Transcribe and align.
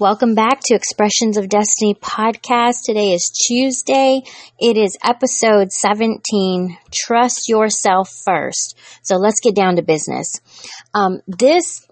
Welcome 0.00 0.34
back 0.34 0.58
to 0.64 0.74
Expressions 0.74 1.36
of 1.36 1.48
Destiny 1.48 1.94
podcast. 1.94 2.78
Today 2.84 3.12
is 3.12 3.30
Tuesday. 3.46 4.22
It 4.58 4.76
is 4.76 4.98
episode 5.04 5.70
17. 5.70 6.76
Trust 6.92 7.48
yourself 7.48 8.10
first. 8.24 8.76
So 9.02 9.14
let's 9.14 9.38
get 9.40 9.54
down 9.54 9.76
to 9.76 9.82
business. 9.82 10.40
Um, 10.94 11.20
this 11.28 11.86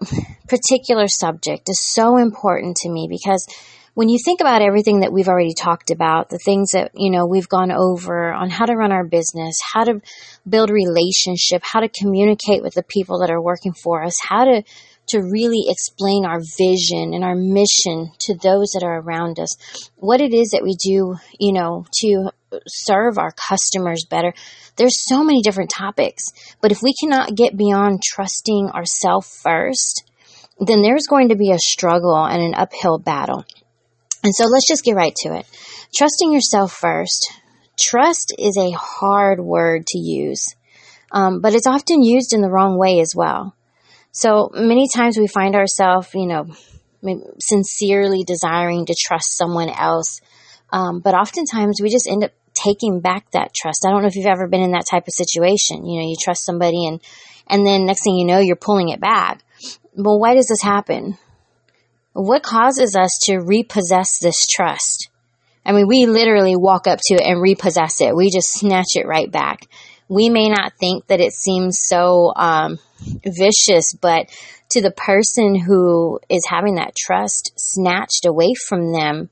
particular 0.49 1.07
subject 1.07 1.69
is 1.69 1.79
so 1.79 2.17
important 2.17 2.75
to 2.81 2.89
me 2.89 3.07
because 3.09 3.47
when 3.93 4.09
you 4.09 4.19
think 4.23 4.41
about 4.41 4.61
everything 4.61 4.99
that 4.99 5.13
we've 5.13 5.29
already 5.29 5.53
talked 5.53 5.89
about, 5.89 6.29
the 6.29 6.39
things 6.39 6.71
that, 6.71 6.91
you 6.95 7.09
know, 7.09 7.25
we've 7.25 7.47
gone 7.47 7.71
over 7.71 8.33
on 8.33 8.49
how 8.49 8.65
to 8.65 8.75
run 8.75 8.91
our 8.91 9.05
business, 9.05 9.55
how 9.73 9.85
to 9.85 10.01
build 10.47 10.69
relationship, 10.69 11.61
how 11.63 11.79
to 11.79 11.87
communicate 11.87 12.63
with 12.63 12.73
the 12.73 12.83
people 12.83 13.19
that 13.19 13.31
are 13.31 13.41
working 13.41 13.71
for 13.71 14.03
us, 14.03 14.17
how 14.21 14.43
to 14.43 14.63
to 15.07 15.19
really 15.19 15.65
explain 15.67 16.25
our 16.25 16.39
vision 16.57 17.13
and 17.13 17.23
our 17.23 17.35
mission 17.35 18.11
to 18.19 18.35
those 18.35 18.71
that 18.71 18.83
are 18.83 18.99
around 19.01 19.39
us. 19.39 19.55
What 19.95 20.21
it 20.21 20.33
is 20.33 20.51
that 20.51 20.63
we 20.63 20.75
do, 20.75 21.15
you 21.39 21.53
know, 21.53 21.85
to 22.01 22.31
serve 22.67 23.17
our 23.17 23.31
customers 23.31 24.05
better. 24.09 24.33
There's 24.75 25.05
so 25.07 25.23
many 25.23 25.41
different 25.41 25.71
topics, 25.75 26.23
but 26.61 26.71
if 26.71 26.81
we 26.81 26.93
cannot 26.99 27.35
get 27.35 27.57
beyond 27.57 28.01
trusting 28.03 28.69
ourselves 28.69 29.39
first, 29.41 30.09
then 30.59 30.81
there's 30.81 31.07
going 31.07 31.29
to 31.29 31.35
be 31.35 31.51
a 31.51 31.59
struggle 31.59 32.25
and 32.25 32.41
an 32.41 32.55
uphill 32.55 32.97
battle. 32.99 33.45
And 34.23 34.33
so 34.33 34.45
let's 34.45 34.67
just 34.67 34.85
get 34.85 34.95
right 34.95 35.15
to 35.23 35.35
it. 35.35 35.45
Trusting 35.93 36.31
yourself 36.31 36.71
first. 36.71 37.33
Trust 37.77 38.33
is 38.37 38.57
a 38.57 38.71
hard 38.71 39.39
word 39.39 39.85
to 39.87 39.99
use, 39.99 40.55
um, 41.11 41.41
but 41.41 41.55
it's 41.55 41.67
often 41.67 42.03
used 42.03 42.33
in 42.33 42.41
the 42.41 42.49
wrong 42.49 42.77
way 42.77 42.99
as 42.99 43.13
well. 43.15 43.55
So 44.13 44.51
many 44.53 44.87
times 44.87 45.17
we 45.17 45.27
find 45.27 45.55
ourselves, 45.55 46.09
you 46.13 46.27
know, 46.27 46.45
sincerely 47.39 48.23
desiring 48.23 48.85
to 48.85 48.95
trust 48.97 49.35
someone 49.35 49.69
else, 49.69 50.21
um, 50.71 50.99
but 50.99 51.15
oftentimes 51.15 51.79
we 51.81 51.89
just 51.89 52.07
end 52.07 52.23
up 52.23 52.31
taking 52.53 53.01
back 53.01 53.29
that 53.31 53.53
trust. 53.55 53.83
I 53.85 53.89
don't 53.89 54.03
know 54.03 54.07
if 54.07 54.15
you've 54.15 54.27
ever 54.27 54.47
been 54.47 54.61
in 54.61 54.71
that 54.71 54.85
type 54.89 55.07
of 55.07 55.13
situation. 55.13 55.87
You 55.87 55.99
know, 55.99 56.07
you 56.07 56.15
trust 56.21 56.45
somebody 56.45 56.85
and 56.85 57.01
and 57.47 57.65
then 57.65 57.85
next 57.85 58.03
thing 58.03 58.15
you 58.15 58.25
know, 58.25 58.39
you're 58.39 58.55
pulling 58.55 58.89
it 58.89 59.01
back. 59.01 59.43
Well, 59.95 60.19
why 60.19 60.35
does 60.35 60.47
this 60.47 60.61
happen? 60.61 61.17
What 62.13 62.43
causes 62.43 62.95
us 62.95 63.19
to 63.23 63.39
repossess 63.39 64.19
this 64.19 64.45
trust? 64.45 65.09
I 65.65 65.71
mean, 65.71 65.87
we 65.87 66.05
literally 66.05 66.55
walk 66.55 66.85
up 66.85 66.99
to 67.05 67.15
it 67.15 67.25
and 67.25 67.41
repossess 67.41 67.99
it. 67.99 68.15
We 68.15 68.29
just 68.29 68.53
snatch 68.53 68.95
it 68.95 69.07
right 69.07 69.31
back. 69.31 69.67
We 70.09 70.29
may 70.29 70.49
not 70.49 70.73
think 70.79 71.07
that 71.07 71.21
it 71.21 71.33
seems 71.33 71.79
so 71.81 72.33
um, 72.35 72.79
vicious, 73.25 73.93
but 73.93 74.29
to 74.69 74.81
the 74.81 74.91
person 74.91 75.55
who 75.55 76.19
is 76.29 76.45
having 76.47 76.75
that 76.75 76.95
trust 76.95 77.51
snatched 77.55 78.25
away 78.25 78.53
from 78.67 78.91
them, 78.91 79.29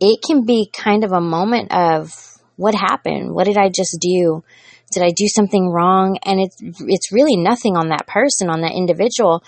it 0.00 0.20
can 0.26 0.44
be 0.44 0.70
kind 0.72 1.04
of 1.04 1.12
a 1.12 1.20
moment 1.20 1.72
of 1.72 2.12
what 2.56 2.74
happened? 2.74 3.34
What 3.34 3.44
did 3.44 3.56
I 3.56 3.68
just 3.68 3.98
do? 4.00 4.44
Did 4.92 5.02
I 5.02 5.10
do 5.14 5.26
something 5.28 5.68
wrong? 5.68 6.18
And 6.24 6.40
it's, 6.40 6.56
it's 6.60 7.12
really 7.12 7.36
nothing 7.36 7.76
on 7.76 7.88
that 7.88 8.06
person, 8.06 8.50
on 8.50 8.62
that 8.62 8.74
individual. 8.74 9.42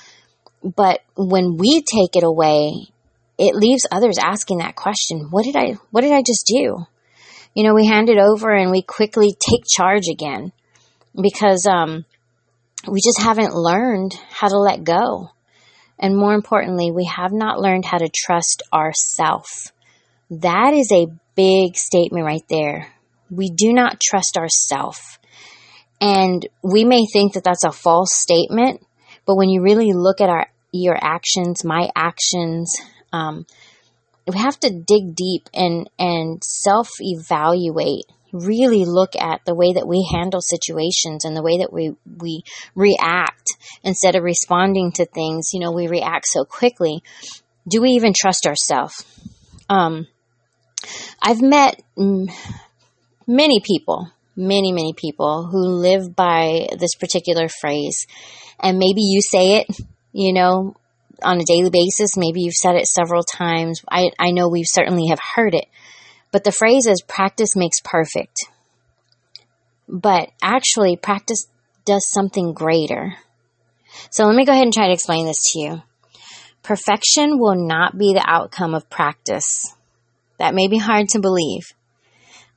But 0.62 1.00
when 1.16 1.56
we 1.56 1.82
take 1.82 2.14
it 2.14 2.22
away, 2.22 2.88
it 3.38 3.54
leaves 3.54 3.86
others 3.90 4.18
asking 4.22 4.58
that 4.58 4.76
question. 4.76 5.28
What 5.30 5.44
did 5.44 5.56
I, 5.56 5.78
what 5.90 6.02
did 6.02 6.12
I 6.12 6.22
just 6.22 6.46
do? 6.46 6.86
You 7.54 7.64
know, 7.64 7.74
we 7.74 7.86
hand 7.86 8.08
it 8.08 8.18
over 8.18 8.54
and 8.54 8.70
we 8.70 8.82
quickly 8.82 9.34
take 9.38 9.64
charge 9.66 10.08
again 10.10 10.52
because, 11.20 11.66
um, 11.66 12.04
we 12.88 13.00
just 13.04 13.20
haven't 13.20 13.54
learned 13.54 14.14
how 14.30 14.48
to 14.48 14.58
let 14.58 14.84
go. 14.84 15.30
And 15.98 16.16
more 16.16 16.34
importantly, 16.34 16.90
we 16.90 17.04
have 17.04 17.32
not 17.32 17.60
learned 17.60 17.84
how 17.84 17.98
to 17.98 18.08
trust 18.12 18.62
ourselves. 18.72 19.72
That 20.30 20.72
is 20.74 20.90
a 20.92 21.06
big 21.36 21.76
statement 21.76 22.24
right 22.24 22.42
there. 22.48 22.92
We 23.30 23.50
do 23.50 23.72
not 23.72 24.00
trust 24.00 24.36
ourselves. 24.36 25.18
And 26.00 26.44
we 26.62 26.84
may 26.84 27.06
think 27.12 27.34
that 27.34 27.44
that's 27.44 27.64
a 27.64 27.70
false 27.70 28.12
statement, 28.12 28.84
but 29.24 29.36
when 29.36 29.48
you 29.48 29.62
really 29.62 29.92
look 29.92 30.20
at 30.20 30.28
our 30.28 30.48
your 30.72 30.96
actions, 31.00 31.64
my 31.64 31.90
actions, 31.94 32.74
um, 33.12 33.46
we 34.26 34.38
have 34.38 34.58
to 34.60 34.70
dig 34.70 35.14
deep 35.14 35.48
and 35.54 35.88
and 35.98 36.42
self 36.44 36.88
evaluate 37.00 38.06
really 38.32 38.84
look 38.84 39.14
at 39.14 39.44
the 39.44 39.54
way 39.54 39.74
that 39.74 39.86
we 39.86 40.08
handle 40.10 40.40
situations 40.40 41.24
and 41.24 41.36
the 41.36 41.42
way 41.42 41.58
that 41.58 41.72
we, 41.72 41.94
we 42.18 42.42
react 42.74 43.50
instead 43.84 44.16
of 44.16 44.22
responding 44.22 44.90
to 44.92 45.04
things, 45.04 45.50
you 45.52 45.60
know, 45.60 45.70
we 45.70 45.86
react 45.86 46.26
so 46.26 46.44
quickly. 46.44 47.02
Do 47.68 47.82
we 47.82 47.90
even 47.90 48.12
trust 48.18 48.46
ourselves? 48.46 49.04
Um, 49.68 50.06
I've 51.20 51.42
met 51.42 51.80
many 53.26 53.60
people, 53.60 54.10
many, 54.34 54.72
many 54.72 54.94
people 54.94 55.46
who 55.46 55.58
live 55.58 56.16
by 56.16 56.68
this 56.78 56.94
particular 56.94 57.48
phrase. 57.48 58.06
And 58.58 58.78
maybe 58.78 59.02
you 59.02 59.20
say 59.20 59.56
it, 59.56 59.66
you 60.12 60.32
know, 60.32 60.74
on 61.24 61.40
a 61.40 61.44
daily 61.44 61.70
basis. 61.70 62.16
Maybe 62.16 62.42
you've 62.42 62.54
said 62.54 62.76
it 62.76 62.86
several 62.86 63.22
times. 63.22 63.82
I, 63.90 64.10
I 64.18 64.30
know 64.30 64.48
we 64.48 64.64
certainly 64.64 65.08
have 65.08 65.20
heard 65.34 65.54
it. 65.54 65.66
But 66.30 66.44
the 66.44 66.52
phrase 66.52 66.86
is 66.86 67.02
practice 67.06 67.56
makes 67.56 67.80
perfect. 67.84 68.46
But 69.88 70.30
actually, 70.42 70.96
practice 70.96 71.46
does 71.84 72.10
something 72.10 72.54
greater. 72.54 73.14
So 74.10 74.24
let 74.24 74.34
me 74.34 74.44
go 74.44 74.52
ahead 74.52 74.64
and 74.64 74.72
try 74.72 74.86
to 74.86 74.92
explain 74.92 75.26
this 75.26 75.52
to 75.52 75.58
you. 75.58 75.82
Perfection 76.62 77.38
will 77.38 77.56
not 77.56 77.98
be 77.98 78.14
the 78.14 78.24
outcome 78.24 78.74
of 78.74 78.88
practice. 78.88 79.74
That 80.38 80.54
may 80.54 80.68
be 80.68 80.78
hard 80.78 81.08
to 81.10 81.20
believe. 81.20 81.72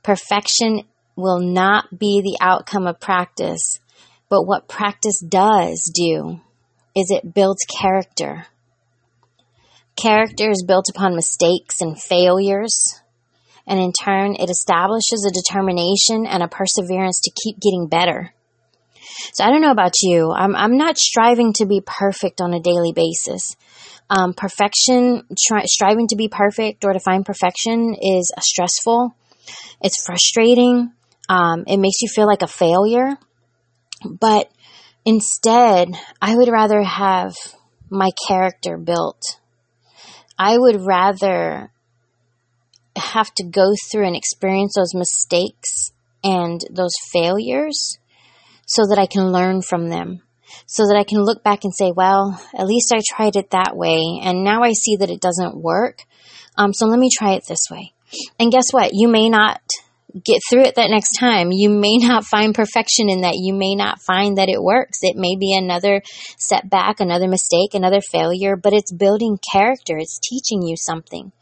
Perfection 0.02 0.82
will 1.16 1.40
not 1.40 1.98
be 1.98 2.20
the 2.22 2.38
outcome 2.40 2.86
of 2.86 3.00
practice, 3.00 3.80
but 4.28 4.44
what 4.44 4.68
practice 4.68 5.18
does 5.20 5.90
do 5.94 6.40
is 6.94 7.10
it 7.10 7.34
builds 7.34 7.64
character. 7.64 8.46
Character 9.96 10.50
is 10.50 10.64
built 10.66 10.86
upon 10.90 11.16
mistakes 11.16 11.80
and 11.80 12.00
failures, 12.00 13.00
and 13.66 13.80
in 13.80 13.92
turn, 13.92 14.34
it 14.34 14.50
establishes 14.50 15.26
a 15.26 15.32
determination 15.32 16.26
and 16.26 16.42
a 16.42 16.48
perseverance 16.48 17.20
to 17.24 17.32
keep 17.42 17.58
getting 17.60 17.88
better. 17.88 18.32
So 19.32 19.44
I 19.44 19.50
don't 19.50 19.62
know 19.62 19.70
about 19.70 19.94
you. 20.02 20.30
I'm, 20.30 20.54
I'm 20.54 20.76
not 20.76 20.98
striving 20.98 21.52
to 21.54 21.66
be 21.66 21.82
perfect 21.84 22.40
on 22.40 22.52
a 22.52 22.60
daily 22.60 22.92
basis. 22.92 23.56
Um, 24.08 24.34
perfection, 24.34 25.22
striving 25.64 26.08
to 26.08 26.16
be 26.16 26.28
perfect 26.28 26.84
or 26.84 26.92
to 26.92 27.00
find 27.00 27.24
perfection 27.24 27.96
is 28.00 28.30
stressful. 28.40 29.16
It's 29.80 30.04
frustrating. 30.04 30.92
Um, 31.28 31.64
it 31.66 31.78
makes 31.78 32.02
you 32.02 32.08
feel 32.08 32.26
like 32.26 32.42
a 32.42 32.46
failure. 32.46 33.16
But 34.04 34.50
instead, 35.04 35.88
I 36.20 36.36
would 36.36 36.48
rather 36.48 36.82
have 36.82 37.34
my 37.90 38.10
character 38.28 38.76
built. 38.76 39.22
I 40.38 40.58
would 40.58 40.80
rather 40.82 41.70
have 42.96 43.32
to 43.34 43.44
go 43.44 43.74
through 43.90 44.06
and 44.06 44.16
experience 44.16 44.74
those 44.76 44.94
mistakes 44.94 45.92
and 46.24 46.60
those 46.70 46.94
failures 47.12 47.98
so 48.66 48.82
that 48.88 48.98
I 48.98 49.06
can 49.06 49.32
learn 49.32 49.62
from 49.62 49.88
them. 49.88 50.22
So 50.66 50.84
that 50.84 50.96
I 50.96 51.04
can 51.04 51.22
look 51.22 51.42
back 51.42 51.64
and 51.64 51.74
say, 51.74 51.92
well, 51.92 52.40
at 52.56 52.66
least 52.66 52.92
I 52.92 53.00
tried 53.06 53.36
it 53.36 53.50
that 53.50 53.76
way, 53.76 54.00
and 54.22 54.44
now 54.44 54.62
I 54.62 54.72
see 54.72 54.96
that 54.96 55.10
it 55.10 55.20
doesn't 55.20 55.60
work. 55.60 56.04
Um, 56.56 56.72
so 56.72 56.86
let 56.86 56.98
me 56.98 57.10
try 57.12 57.32
it 57.32 57.44
this 57.46 57.66
way. 57.70 57.92
And 58.38 58.52
guess 58.52 58.72
what? 58.72 58.92
You 58.94 59.08
may 59.08 59.28
not 59.28 59.60
get 60.24 60.40
through 60.48 60.62
it 60.62 60.74
that 60.76 60.90
next 60.90 61.18
time. 61.18 61.50
You 61.52 61.70
may 61.70 61.96
not 61.98 62.24
find 62.24 62.54
perfection 62.54 63.08
in 63.08 63.22
that. 63.22 63.34
You 63.34 63.54
may 63.54 63.74
not 63.74 64.00
find 64.00 64.38
that 64.38 64.48
it 64.48 64.62
works. 64.62 64.98
It 65.02 65.16
may 65.16 65.36
be 65.36 65.54
another 65.56 66.02
setback, 66.38 67.00
another 67.00 67.28
mistake, 67.28 67.74
another 67.74 68.00
failure, 68.00 68.56
but 68.56 68.72
it's 68.72 68.92
building 68.92 69.38
character. 69.52 69.96
It's 69.98 70.18
teaching 70.18 70.62
you 70.62 70.76
something. 70.76 71.32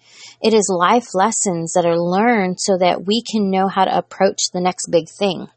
It 0.43 0.55
is 0.55 0.69
life 0.71 1.15
lessons 1.15 1.73
that 1.73 1.87
are 1.87 1.99
learned 1.99 2.61
so 2.61 2.77
that 2.79 3.07
we 3.07 3.23
can 3.23 3.51
know 3.51 3.69
how 3.69 3.85
to 3.85 3.97
approach 3.97 4.51
the 4.53 4.61
next 4.61 4.89
big 4.91 5.09
thing. 5.09 5.49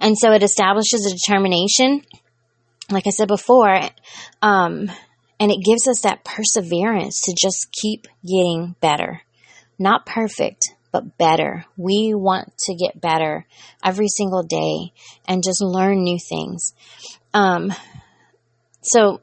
And 0.00 0.16
so 0.18 0.32
it 0.32 0.42
establishes 0.42 1.06
a 1.06 1.14
determination, 1.14 2.04
like 2.90 3.06
I 3.06 3.10
said 3.10 3.28
before, 3.28 3.80
um, 4.42 4.90
and 5.40 5.50
it 5.50 5.64
gives 5.64 5.88
us 5.88 6.02
that 6.02 6.24
perseverance 6.24 7.22
to 7.22 7.34
just 7.40 7.68
keep 7.72 8.06
getting 8.22 8.74
better. 8.80 9.22
Not 9.78 10.06
perfect, 10.06 10.74
but 10.92 11.18
better. 11.18 11.64
We 11.76 12.12
want 12.14 12.52
to 12.66 12.74
get 12.74 13.00
better 13.00 13.46
every 13.84 14.08
single 14.08 14.42
day 14.42 14.92
and 15.26 15.42
just 15.44 15.62
learn 15.62 16.02
new 16.02 16.18
things. 16.18 16.74
Um, 17.34 17.72
so, 18.82 19.20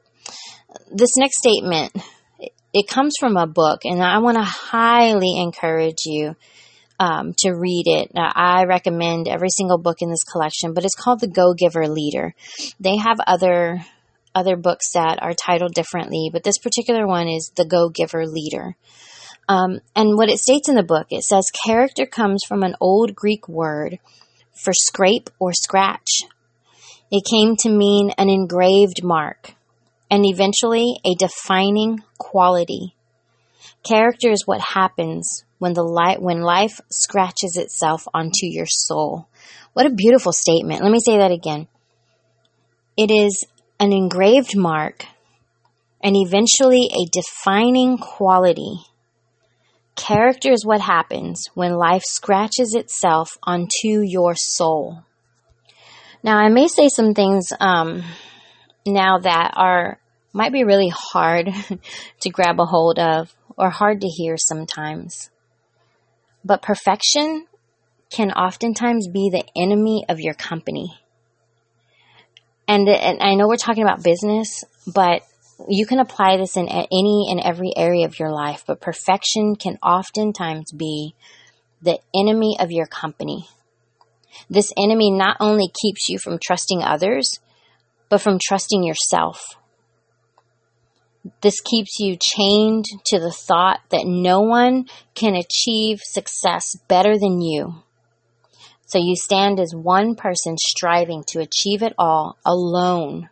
this 0.92 1.16
next 1.16 1.38
statement 1.38 1.92
it 2.76 2.88
comes 2.88 3.14
from 3.18 3.38
a 3.38 3.46
book, 3.46 3.86
and 3.86 4.02
I 4.02 4.18
want 4.18 4.36
to 4.36 4.42
highly 4.42 5.40
encourage 5.40 6.04
you 6.04 6.36
um, 7.00 7.32
to 7.38 7.52
read 7.52 7.84
it. 7.86 8.12
Now, 8.14 8.30
I 8.34 8.64
recommend 8.64 9.28
every 9.28 9.48
single 9.48 9.78
book 9.78 10.02
in 10.02 10.10
this 10.10 10.24
collection, 10.24 10.74
but 10.74 10.84
it's 10.84 10.94
called 10.94 11.20
The 11.20 11.26
Go 11.26 11.54
Giver 11.54 11.88
Leader. 11.88 12.34
They 12.78 12.96
have 12.96 13.18
other 13.26 13.80
other 14.34 14.56
books 14.56 14.92
that 14.92 15.22
are 15.22 15.32
titled 15.32 15.72
differently, 15.72 16.28
but 16.30 16.44
this 16.44 16.58
particular 16.58 17.06
one 17.06 17.28
is 17.28 17.50
The 17.56 17.64
Go 17.64 17.88
Giver 17.88 18.26
Leader. 18.26 18.76
Um, 19.48 19.80
and 19.94 20.16
what 20.16 20.28
it 20.28 20.38
states 20.38 20.68
in 20.68 20.74
the 20.74 20.82
book, 20.82 21.06
it 21.10 21.22
says 21.22 21.50
character 21.64 22.04
comes 22.04 22.42
from 22.46 22.62
an 22.62 22.74
old 22.80 23.14
Greek 23.14 23.48
word 23.48 23.98
for 24.52 24.72
scrape 24.72 25.30
or 25.38 25.52
scratch. 25.52 26.22
It 27.10 27.24
came 27.24 27.54
to 27.60 27.68
mean 27.68 28.10
an 28.18 28.28
engraved 28.28 29.04
mark 29.04 29.54
and 30.10 30.24
eventually 30.24 30.96
a 31.04 31.14
defining 31.14 32.02
quality. 32.18 32.94
Character 33.84 34.30
is 34.30 34.46
what 34.46 34.60
happens 34.60 35.44
when 35.58 35.74
the 35.74 35.82
light, 35.82 36.20
when 36.20 36.40
life 36.40 36.80
scratches 36.90 37.56
itself 37.56 38.06
onto 38.12 38.46
your 38.46 38.66
soul. 38.66 39.28
What 39.74 39.86
a 39.86 39.90
beautiful 39.90 40.32
statement. 40.32 40.82
Let 40.82 40.90
me 40.90 41.00
say 41.04 41.18
that 41.18 41.30
again. 41.30 41.68
It 42.96 43.10
is 43.10 43.44
an 43.78 43.92
engraved 43.92 44.56
mark 44.56 45.04
and 46.02 46.16
eventually 46.16 46.90
a 46.92 47.08
defining 47.12 47.98
quality. 47.98 48.80
Character 49.96 50.52
is 50.52 50.64
what 50.64 50.80
happens 50.80 51.46
when 51.54 51.72
life 51.72 52.02
scratches 52.04 52.74
itself 52.74 53.38
onto 53.42 54.00
your 54.02 54.34
soul. 54.36 55.02
Now, 56.22 56.36
I 56.36 56.48
may 56.48 56.68
say 56.68 56.88
some 56.88 57.14
things 57.14 57.48
um, 57.58 58.04
now 58.86 59.18
that 59.18 59.54
are 59.56 59.98
might 60.32 60.52
be 60.52 60.64
really 60.64 60.92
hard 60.94 61.50
to 62.20 62.30
grab 62.30 62.60
a 62.60 62.66
hold 62.66 62.98
of 62.98 63.34
or 63.56 63.70
hard 63.70 64.02
to 64.02 64.06
hear 64.06 64.36
sometimes. 64.36 65.30
But 66.44 66.60
perfection 66.60 67.46
can 68.10 68.32
oftentimes 68.32 69.08
be 69.08 69.30
the 69.30 69.44
enemy 69.56 70.04
of 70.08 70.20
your 70.20 70.34
company. 70.34 71.00
And, 72.68 72.88
and 72.88 73.22
I 73.22 73.34
know 73.34 73.48
we're 73.48 73.56
talking 73.56 73.82
about 73.82 74.02
business, 74.02 74.62
but 74.86 75.22
you 75.68 75.86
can 75.86 76.00
apply 76.00 76.36
this 76.36 76.56
in 76.56 76.68
any 76.68 77.28
and 77.30 77.40
every 77.40 77.72
area 77.76 78.06
of 78.06 78.18
your 78.18 78.30
life. 78.30 78.64
But 78.66 78.80
perfection 78.80 79.56
can 79.56 79.78
oftentimes 79.82 80.72
be 80.72 81.14
the 81.82 81.98
enemy 82.14 82.56
of 82.60 82.70
your 82.70 82.86
company. 82.86 83.48
This 84.50 84.72
enemy 84.76 85.10
not 85.10 85.36
only 85.40 85.68
keeps 85.82 86.08
you 86.08 86.18
from 86.18 86.38
trusting 86.38 86.82
others, 86.82 87.40
but 88.08 88.20
from 88.20 88.38
trusting 88.38 88.84
yourself. 88.84 89.56
This 91.40 91.60
keeps 91.60 91.98
you 91.98 92.16
chained 92.20 92.84
to 93.06 93.18
the 93.18 93.32
thought 93.32 93.80
that 93.88 94.06
no 94.06 94.40
one 94.40 94.86
can 95.14 95.34
achieve 95.34 96.00
success 96.02 96.76
better 96.86 97.18
than 97.18 97.40
you. 97.40 97.82
So 98.86 98.98
you 98.98 99.16
stand 99.16 99.58
as 99.58 99.74
one 99.74 100.14
person 100.14 100.56
striving 100.58 101.24
to 101.28 101.40
achieve 101.40 101.82
it 101.82 101.94
all 101.98 102.38
alone. 102.44 103.28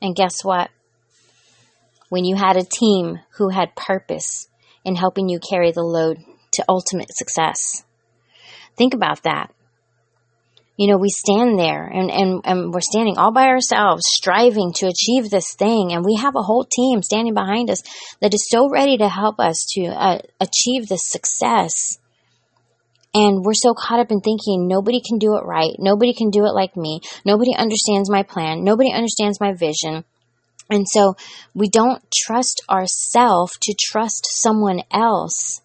And 0.00 0.16
guess 0.16 0.42
what? 0.42 0.70
When 2.08 2.24
you 2.24 2.36
had 2.36 2.56
a 2.56 2.64
team 2.64 3.20
who 3.36 3.48
had 3.48 3.74
purpose 3.74 4.48
in 4.84 4.94
helping 4.94 5.28
you 5.28 5.40
carry 5.40 5.72
the 5.72 5.82
load 5.82 6.18
to 6.52 6.64
ultimate 6.68 7.08
success. 7.10 7.84
Think 8.76 8.94
about 8.94 9.22
that. 9.24 9.52
You 10.76 10.88
know, 10.88 10.98
we 10.98 11.08
stand 11.08 11.58
there 11.58 11.86
and, 11.86 12.10
and, 12.10 12.42
and 12.44 12.72
we're 12.72 12.82
standing 12.82 13.16
all 13.16 13.32
by 13.32 13.46
ourselves, 13.46 14.02
striving 14.06 14.72
to 14.74 14.86
achieve 14.86 15.30
this 15.30 15.54
thing. 15.58 15.92
And 15.92 16.04
we 16.04 16.16
have 16.16 16.36
a 16.36 16.42
whole 16.42 16.64
team 16.64 17.02
standing 17.02 17.32
behind 17.32 17.70
us 17.70 17.82
that 18.20 18.34
is 18.34 18.46
so 18.50 18.68
ready 18.68 18.98
to 18.98 19.08
help 19.08 19.40
us 19.40 19.66
to 19.74 19.86
uh, 19.86 20.18
achieve 20.38 20.86
this 20.86 21.00
success. 21.04 21.98
And 23.14 23.42
we're 23.42 23.54
so 23.54 23.72
caught 23.72 24.00
up 24.00 24.10
in 24.10 24.20
thinking 24.20 24.68
nobody 24.68 25.00
can 25.00 25.16
do 25.18 25.36
it 25.36 25.46
right. 25.46 25.74
Nobody 25.78 26.12
can 26.12 26.28
do 26.28 26.44
it 26.44 26.52
like 26.52 26.76
me. 26.76 27.00
Nobody 27.24 27.56
understands 27.56 28.10
my 28.10 28.22
plan. 28.22 28.62
Nobody 28.62 28.92
understands 28.92 29.40
my 29.40 29.54
vision. 29.54 30.04
And 30.70 30.86
so 30.88 31.16
we 31.54 31.68
don't 31.68 32.02
trust 32.12 32.62
ourselves 32.68 33.52
to 33.62 33.74
trust 33.78 34.26
someone 34.30 34.82
else 34.90 35.60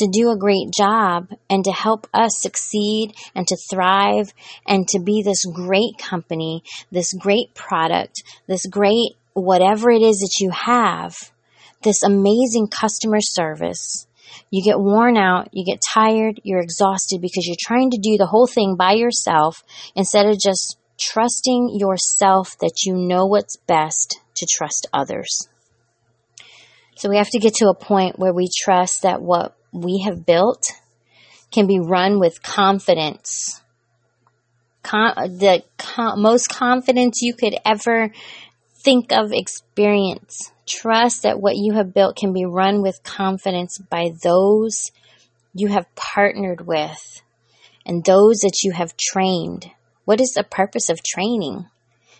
to 0.00 0.08
do 0.10 0.30
a 0.30 0.38
great 0.38 0.72
job 0.74 1.28
and 1.50 1.64
to 1.64 1.72
help 1.72 2.06
us 2.14 2.30
succeed 2.40 3.12
and 3.34 3.46
to 3.46 3.56
thrive 3.70 4.32
and 4.66 4.88
to 4.88 4.98
be 4.98 5.22
this 5.22 5.44
great 5.44 5.98
company, 5.98 6.62
this 6.90 7.12
great 7.12 7.54
product, 7.54 8.22
this 8.46 8.64
great 8.66 9.12
whatever 9.34 9.90
it 9.90 10.02
is 10.02 10.18
that 10.18 10.40
you 10.40 10.50
have, 10.50 11.14
this 11.82 12.02
amazing 12.02 12.68
customer 12.68 13.20
service. 13.20 14.06
You 14.50 14.64
get 14.64 14.80
worn 14.80 15.16
out, 15.16 15.48
you 15.52 15.64
get 15.64 15.80
tired, 15.92 16.40
you're 16.44 16.60
exhausted 16.60 17.20
because 17.20 17.46
you're 17.46 17.56
trying 17.60 17.90
to 17.90 17.98
do 17.98 18.16
the 18.16 18.26
whole 18.26 18.46
thing 18.46 18.76
by 18.76 18.92
yourself 18.92 19.62
instead 19.94 20.26
of 20.26 20.38
just 20.38 20.78
trusting 20.98 21.76
yourself 21.78 22.56
that 22.60 22.84
you 22.84 22.94
know 22.94 23.26
what's 23.26 23.56
best 23.66 24.20
to 24.40 24.46
trust 24.46 24.88
others. 24.92 25.48
So 26.96 27.08
we 27.08 27.16
have 27.16 27.30
to 27.30 27.38
get 27.38 27.54
to 27.54 27.68
a 27.68 27.74
point 27.74 28.18
where 28.18 28.34
we 28.34 28.50
trust 28.54 29.02
that 29.02 29.22
what 29.22 29.56
we 29.72 30.02
have 30.04 30.26
built 30.26 30.62
can 31.50 31.66
be 31.66 31.80
run 31.80 32.20
with 32.20 32.42
confidence. 32.42 33.62
Con- 34.82 35.14
the 35.38 35.62
con- 35.78 36.20
most 36.20 36.48
confidence 36.48 37.22
you 37.22 37.34
could 37.34 37.54
ever 37.64 38.10
think 38.82 39.12
of 39.12 39.32
experience. 39.32 40.52
Trust 40.66 41.22
that 41.22 41.40
what 41.40 41.56
you 41.56 41.72
have 41.74 41.94
built 41.94 42.16
can 42.16 42.32
be 42.32 42.44
run 42.44 42.82
with 42.82 43.02
confidence 43.02 43.78
by 43.78 44.10
those 44.22 44.92
you 45.54 45.68
have 45.68 45.92
partnered 45.94 46.66
with 46.66 47.22
and 47.84 48.04
those 48.04 48.40
that 48.40 48.62
you 48.62 48.72
have 48.72 48.96
trained. 48.96 49.70
What 50.04 50.20
is 50.20 50.32
the 50.32 50.44
purpose 50.44 50.88
of 50.88 51.02
training? 51.02 51.66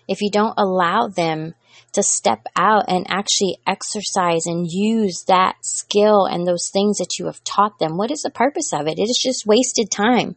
If 0.09 0.23
you 0.23 0.31
don't 0.31 0.59
allow 0.59 1.09
them 1.09 1.55
to 1.93 2.03
step 2.03 2.47
out 2.57 2.85
and 2.89 3.07
actually 3.09 3.59
exercise 3.67 4.47
and 4.47 4.67
use 4.71 5.25
that 5.29 5.57
skill 5.63 6.27
and 6.27 6.47
those 6.47 6.71
things 6.73 6.99
that 6.99 7.19
you 7.19 7.27
have 7.27 7.43
taught 7.45 7.79
them, 7.79 7.97
what 7.97 8.11
is 8.11 8.23
the 8.23 8.31
purpose 8.31 8.73
of 8.73 8.87
it? 8.87 8.99
It 8.99 9.09
is 9.09 9.21
just 9.23 9.47
wasted 9.47 9.91
time. 9.91 10.37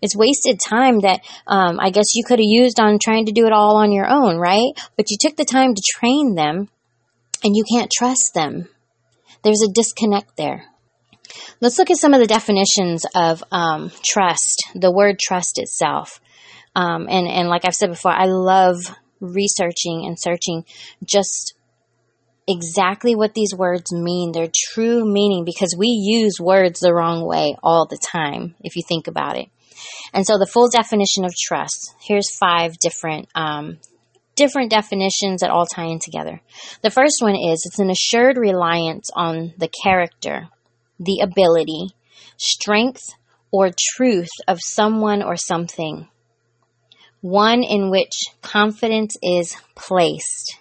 It's 0.00 0.16
wasted 0.16 0.60
time 0.64 1.00
that 1.00 1.20
um, 1.46 1.78
I 1.80 1.90
guess 1.90 2.14
you 2.14 2.24
could 2.24 2.38
have 2.38 2.46
used 2.46 2.80
on 2.80 2.98
trying 2.98 3.26
to 3.26 3.32
do 3.32 3.46
it 3.46 3.52
all 3.52 3.76
on 3.76 3.92
your 3.92 4.08
own, 4.08 4.36
right? 4.36 4.72
But 4.96 5.10
you 5.10 5.16
took 5.20 5.36
the 5.36 5.44
time 5.44 5.74
to 5.74 5.82
train 5.94 6.34
them 6.34 6.68
and 7.44 7.56
you 7.56 7.64
can't 7.70 7.90
trust 7.90 8.32
them. 8.34 8.68
There's 9.42 9.62
a 9.62 9.72
disconnect 9.72 10.36
there. 10.36 10.64
Let's 11.60 11.78
look 11.78 11.90
at 11.90 11.98
some 11.98 12.14
of 12.14 12.20
the 12.20 12.26
definitions 12.26 13.04
of 13.14 13.44
um, 13.52 13.90
trust, 14.04 14.62
the 14.74 14.92
word 14.92 15.18
trust 15.18 15.58
itself. 15.58 16.20
Um, 16.74 17.06
and, 17.08 17.26
and 17.26 17.48
like 17.48 17.64
I've 17.64 17.74
said 17.74 17.90
before, 17.90 18.12
I 18.12 18.26
love 18.26 18.76
researching 19.20 20.04
and 20.06 20.18
searching 20.18 20.64
just 21.04 21.54
exactly 22.46 23.14
what 23.14 23.34
these 23.34 23.54
words 23.54 23.92
mean, 23.92 24.32
their 24.32 24.48
true 24.72 25.04
meaning, 25.04 25.44
because 25.44 25.74
we 25.76 25.88
use 25.88 26.40
words 26.40 26.80
the 26.80 26.94
wrong 26.94 27.26
way 27.26 27.56
all 27.62 27.86
the 27.86 27.98
time, 27.98 28.54
if 28.60 28.74
you 28.74 28.82
think 28.88 29.06
about 29.06 29.36
it. 29.36 29.48
And 30.12 30.26
so 30.26 30.38
the 30.38 30.46
full 30.46 30.68
definition 30.70 31.24
of 31.24 31.34
trust, 31.36 31.94
here's 32.00 32.34
five 32.34 32.78
different 32.78 33.28
um, 33.34 33.78
different 34.34 34.70
definitions 34.70 35.40
that 35.40 35.50
all 35.50 35.66
tie 35.66 35.86
in 35.86 35.98
together. 35.98 36.40
The 36.82 36.90
first 36.90 37.16
one 37.20 37.34
is 37.34 37.64
it's 37.66 37.80
an 37.80 37.90
assured 37.90 38.38
reliance 38.38 39.10
on 39.14 39.52
the 39.58 39.68
character, 39.68 40.48
the 40.98 41.20
ability, 41.22 41.88
strength, 42.36 43.02
or 43.50 43.70
truth 43.96 44.30
of 44.46 44.58
someone 44.60 45.22
or 45.22 45.36
something. 45.36 46.08
One 47.20 47.62
in 47.62 47.90
which 47.90 48.14
confidence 48.42 49.16
is 49.22 49.56
placed. 49.74 50.56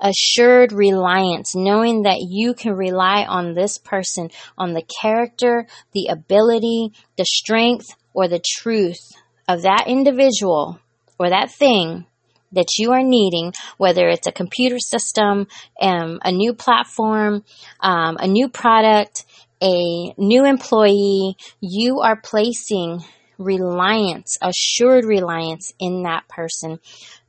Assured 0.00 0.72
reliance, 0.72 1.54
knowing 1.54 2.02
that 2.02 2.18
you 2.20 2.54
can 2.54 2.72
rely 2.72 3.24
on 3.24 3.54
this 3.54 3.78
person, 3.78 4.30
on 4.58 4.72
the 4.72 4.82
character, 5.00 5.66
the 5.92 6.06
ability, 6.06 6.92
the 7.16 7.24
strength, 7.24 7.94
or 8.14 8.28
the 8.28 8.42
truth 8.44 9.12
of 9.48 9.62
that 9.62 9.84
individual 9.86 10.80
or 11.18 11.30
that 11.30 11.50
thing 11.50 12.06
that 12.52 12.78
you 12.78 12.92
are 12.92 13.02
needing, 13.02 13.52
whether 13.78 14.08
it's 14.08 14.26
a 14.26 14.32
computer 14.32 14.78
system, 14.78 15.46
um, 15.80 16.20
a 16.24 16.32
new 16.32 16.52
platform, 16.52 17.44
um, 17.80 18.16
a 18.18 18.26
new 18.26 18.48
product, 18.48 19.24
a 19.62 20.14
new 20.18 20.44
employee, 20.44 21.36
you 21.60 22.00
are 22.00 22.16
placing 22.16 23.02
reliance, 23.38 24.36
assured 24.42 25.04
reliance 25.04 25.72
in 25.78 26.02
that 26.02 26.28
person, 26.28 26.78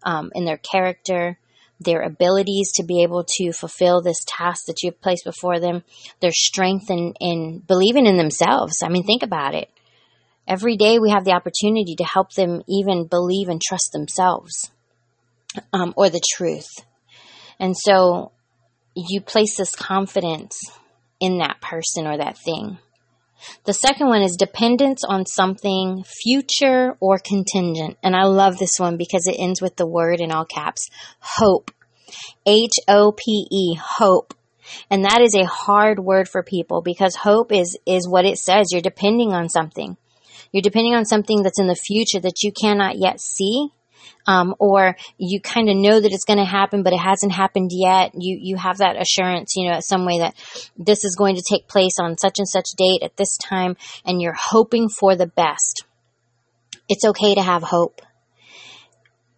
um, 0.03 0.31
in 0.35 0.45
their 0.45 0.57
character, 0.57 1.37
their 1.79 2.01
abilities 2.01 2.71
to 2.75 2.83
be 2.83 3.03
able 3.03 3.25
to 3.27 3.51
fulfill 3.51 4.01
this 4.01 4.23
task 4.27 4.65
that 4.67 4.81
you've 4.83 5.01
placed 5.01 5.25
before 5.25 5.59
them, 5.59 5.83
their 6.19 6.31
strength 6.31 6.89
in, 6.89 7.13
in 7.19 7.59
believing 7.67 8.05
in 8.05 8.17
themselves. 8.17 8.81
I 8.83 8.89
mean, 8.89 9.03
think 9.03 9.23
about 9.23 9.55
it. 9.55 9.69
Every 10.47 10.75
day 10.75 10.99
we 10.99 11.11
have 11.11 11.23
the 11.23 11.33
opportunity 11.33 11.95
to 11.97 12.03
help 12.03 12.33
them 12.33 12.63
even 12.67 13.07
believe 13.07 13.47
and 13.47 13.61
trust 13.61 13.91
themselves 13.93 14.71
um, 15.71 15.93
or 15.95 16.09
the 16.09 16.21
truth. 16.35 16.69
And 17.59 17.75
so 17.77 18.31
you 18.95 19.21
place 19.21 19.57
this 19.57 19.75
confidence 19.75 20.59
in 21.19 21.37
that 21.37 21.61
person 21.61 22.07
or 22.07 22.17
that 22.17 22.37
thing. 22.37 22.77
The 23.65 23.73
second 23.73 24.07
one 24.07 24.21
is 24.21 24.35
dependence 24.37 25.03
on 25.07 25.25
something 25.25 26.03
future 26.03 26.95
or 26.99 27.17
contingent. 27.17 27.97
And 28.03 28.15
I 28.15 28.23
love 28.23 28.57
this 28.57 28.79
one 28.79 28.97
because 28.97 29.27
it 29.27 29.35
ends 29.39 29.61
with 29.61 29.75
the 29.75 29.87
word 29.87 30.19
in 30.19 30.31
all 30.31 30.45
caps 30.45 30.89
hope. 31.19 31.71
H 32.45 32.73
O 32.87 33.11
P 33.11 33.47
E, 33.51 33.75
hope. 33.75 34.33
And 34.89 35.05
that 35.05 35.21
is 35.21 35.35
a 35.35 35.45
hard 35.45 35.99
word 35.99 36.27
for 36.29 36.43
people 36.43 36.81
because 36.81 37.15
hope 37.15 37.51
is, 37.51 37.77
is 37.85 38.07
what 38.07 38.25
it 38.25 38.37
says. 38.37 38.67
You're 38.71 38.81
depending 38.81 39.33
on 39.33 39.49
something. 39.49 39.97
You're 40.51 40.61
depending 40.61 40.93
on 40.93 41.05
something 41.05 41.41
that's 41.41 41.59
in 41.59 41.67
the 41.67 41.75
future 41.75 42.19
that 42.19 42.43
you 42.43 42.51
cannot 42.51 42.97
yet 42.97 43.19
see. 43.19 43.69
Um, 44.25 44.55
or 44.59 44.95
you 45.17 45.41
kind 45.41 45.69
of 45.69 45.75
know 45.75 45.99
that 45.99 46.11
it's 46.11 46.25
going 46.25 46.39
to 46.39 46.45
happen, 46.45 46.83
but 46.83 46.93
it 46.93 46.99
hasn't 46.99 47.33
happened 47.33 47.71
yet. 47.73 48.11
You 48.17 48.37
you 48.41 48.57
have 48.57 48.77
that 48.77 48.99
assurance, 48.99 49.55
you 49.55 49.69
know, 49.69 49.79
some 49.81 50.05
way 50.05 50.19
that 50.19 50.35
this 50.77 51.03
is 51.03 51.15
going 51.17 51.35
to 51.35 51.43
take 51.47 51.67
place 51.67 51.99
on 51.99 52.17
such 52.17 52.39
and 52.39 52.47
such 52.47 52.69
date 52.77 53.03
at 53.03 53.17
this 53.17 53.37
time, 53.37 53.75
and 54.05 54.21
you're 54.21 54.37
hoping 54.37 54.87
for 54.89 55.15
the 55.15 55.27
best. 55.27 55.83
It's 56.87 57.05
okay 57.05 57.35
to 57.35 57.41
have 57.41 57.63
hope. 57.63 58.01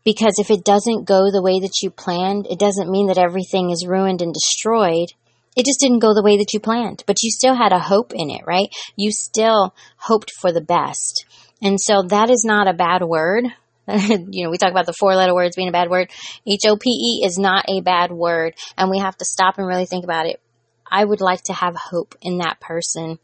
Because 0.03 0.35
if 0.37 0.51
it 0.51 0.63
doesn't 0.63 1.05
go 1.05 1.31
the 1.31 1.41
way 1.41 1.59
that 1.61 1.81
you 1.81 1.89
planned, 1.89 2.45
it 2.47 2.59
doesn't 2.59 2.91
mean 2.91 3.07
that 3.07 3.17
everything 3.17 3.71
is 3.71 3.87
ruined 3.87 4.21
and 4.21 4.33
destroyed. 4.33 5.09
It 5.57 5.65
just 5.65 5.79
didn't 5.79 5.99
go 5.99 6.13
the 6.13 6.23
way 6.23 6.37
that 6.37 6.53
you 6.53 6.59
planned, 6.59 7.03
but 7.07 7.23
you 7.23 7.31
still 7.31 7.55
had 7.55 7.73
a 7.73 7.79
hope 7.79 8.13
in 8.13 8.29
it, 8.29 8.41
right? 8.45 8.69
You 8.95 9.11
still 9.11 9.73
hoped 9.97 10.31
for 10.39 10.51
the 10.51 10.61
best. 10.61 11.25
And 11.61 11.79
so 11.81 12.03
that 12.09 12.29
is 12.29 12.43
not 12.45 12.67
a 12.67 12.73
bad 12.73 13.01
word. 13.03 13.45
you 14.31 14.43
know, 14.43 14.49
we 14.49 14.57
talk 14.57 14.71
about 14.71 14.85
the 14.85 14.93
four 14.93 15.15
letter 15.15 15.33
words 15.33 15.55
being 15.55 15.69
a 15.69 15.73
bad 15.73 15.89
word. 15.89 16.09
H 16.45 16.61
O 16.67 16.77
P 16.77 16.89
E 16.89 17.25
is 17.25 17.37
not 17.37 17.65
a 17.67 17.81
bad 17.81 18.11
word, 18.11 18.55
and 18.77 18.89
we 18.89 18.99
have 18.99 19.17
to 19.17 19.25
stop 19.25 19.57
and 19.57 19.67
really 19.67 19.85
think 19.85 20.03
about 20.03 20.25
it. 20.25 20.41
I 20.89 21.03
would 21.03 21.21
like 21.21 21.43
to 21.43 21.53
have 21.53 21.75
hope 21.75 22.15
in 22.21 22.39
that 22.39 22.59
person 22.59 23.19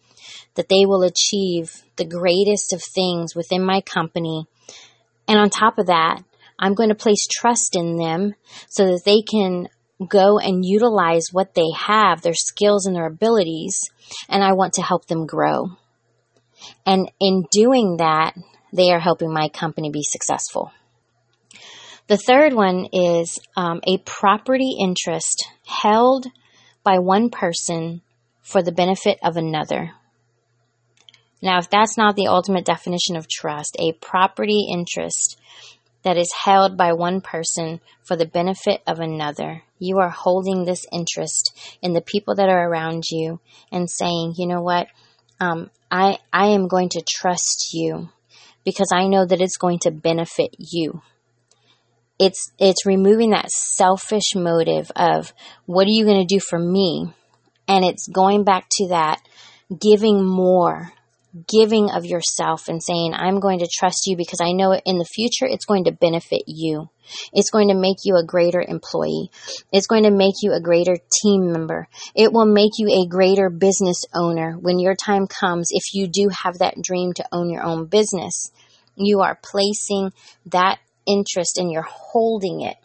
that 0.55 0.69
they 0.69 0.85
will 0.85 1.03
achieve 1.03 1.83
the 1.95 2.05
greatest 2.05 2.73
of 2.73 2.83
things 2.83 3.35
within 3.35 3.63
my 3.63 3.81
company. 3.81 4.45
And 5.27 5.39
on 5.39 5.49
top 5.49 5.79
of 5.79 5.87
that, 5.87 6.23
I'm 6.59 6.73
going 6.73 6.89
to 6.89 6.95
place 6.95 7.25
trust 7.27 7.75
in 7.75 7.97
them 7.97 8.35
so 8.67 8.85
that 8.85 9.03
they 9.05 9.21
can 9.21 9.67
go 10.07 10.39
and 10.39 10.65
utilize 10.65 11.27
what 11.31 11.53
they 11.53 11.69
have, 11.77 12.21
their 12.21 12.33
skills 12.33 12.85
and 12.85 12.95
their 12.95 13.07
abilities, 13.07 13.89
and 14.29 14.43
I 14.43 14.53
want 14.53 14.73
to 14.73 14.81
help 14.81 15.05
them 15.05 15.25
grow. 15.25 15.69
And 16.85 17.11
in 17.19 17.45
doing 17.51 17.97
that, 17.97 18.35
they 18.73 18.91
are 18.91 18.99
helping 18.99 19.33
my 19.33 19.49
company 19.49 19.89
be 19.89 20.03
successful. 20.03 20.71
The 22.07 22.17
third 22.17 22.53
one 22.53 22.87
is 22.91 23.39
um, 23.55 23.79
a 23.87 23.97
property 23.99 24.75
interest 24.79 25.47
held 25.65 26.25
by 26.83 26.99
one 26.99 27.29
person 27.29 28.01
for 28.41 28.61
the 28.61 28.71
benefit 28.71 29.19
of 29.23 29.37
another. 29.37 29.91
Now, 31.41 31.57
if 31.59 31.69
that's 31.69 31.97
not 31.97 32.15
the 32.15 32.27
ultimate 32.27 32.65
definition 32.65 33.15
of 33.15 33.27
trust, 33.27 33.75
a 33.79 33.93
property 33.93 34.67
interest 34.71 35.39
that 36.03 36.17
is 36.17 36.31
held 36.43 36.77
by 36.77 36.93
one 36.93 37.21
person 37.21 37.79
for 38.03 38.15
the 38.15 38.25
benefit 38.25 38.81
of 38.87 38.99
another. 38.99 39.63
You 39.79 39.99
are 39.99 40.09
holding 40.09 40.65
this 40.65 40.85
interest 40.91 41.77
in 41.81 41.93
the 41.93 42.01
people 42.01 42.35
that 42.35 42.49
are 42.49 42.69
around 42.69 43.03
you 43.09 43.39
and 43.71 43.89
saying, 43.89 44.33
you 44.37 44.47
know 44.47 44.61
what? 44.61 44.87
Um, 45.39 45.69
I, 45.89 46.17
I 46.33 46.47
am 46.47 46.67
going 46.67 46.89
to 46.89 47.03
trust 47.07 47.69
you 47.73 48.09
because 48.63 48.89
I 48.93 49.07
know 49.07 49.25
that 49.25 49.41
it's 49.41 49.57
going 49.57 49.79
to 49.79 49.91
benefit 49.91 50.55
you. 50.57 51.01
It's, 52.19 52.51
it's 52.59 52.85
removing 52.85 53.31
that 53.31 53.49
selfish 53.49 54.35
motive 54.35 54.91
of 54.95 55.33
what 55.65 55.87
are 55.87 55.91
you 55.91 56.05
going 56.05 56.25
to 56.25 56.35
do 56.35 56.39
for 56.39 56.59
me? 56.59 57.13
And 57.67 57.83
it's 57.83 58.07
going 58.07 58.43
back 58.43 58.67
to 58.73 58.89
that 58.89 59.21
giving 59.79 60.23
more 60.23 60.93
giving 61.47 61.89
of 61.91 62.05
yourself 62.05 62.67
and 62.67 62.83
saying, 62.83 63.13
I'm 63.13 63.39
going 63.39 63.59
to 63.59 63.69
trust 63.71 64.07
you 64.07 64.17
because 64.17 64.41
I 64.41 64.51
know 64.51 64.73
in 64.73 64.97
the 64.97 65.05
future 65.05 65.45
it's 65.45 65.65
going 65.65 65.85
to 65.85 65.91
benefit 65.91 66.43
you. 66.47 66.89
It's 67.33 67.49
going 67.49 67.69
to 67.69 67.73
make 67.73 67.97
you 68.03 68.15
a 68.15 68.25
greater 68.25 68.61
employee. 68.61 69.31
It's 69.71 69.87
going 69.87 70.03
to 70.03 70.11
make 70.11 70.35
you 70.41 70.53
a 70.53 70.61
greater 70.61 70.97
team 71.21 71.51
member. 71.51 71.87
It 72.15 72.33
will 72.33 72.45
make 72.45 72.71
you 72.77 72.87
a 72.89 73.07
greater 73.07 73.49
business 73.49 74.03
owner 74.13 74.53
when 74.53 74.79
your 74.79 74.95
time 74.95 75.27
comes. 75.27 75.69
If 75.71 75.93
you 75.93 76.07
do 76.07 76.29
have 76.29 76.59
that 76.59 76.81
dream 76.81 77.13
to 77.13 77.27
own 77.31 77.49
your 77.49 77.63
own 77.63 77.85
business, 77.85 78.51
you 78.95 79.21
are 79.21 79.39
placing 79.41 80.11
that 80.47 80.79
interest 81.07 81.57
and 81.57 81.71
you're 81.71 81.81
holding 81.81 82.61
it 82.61 82.77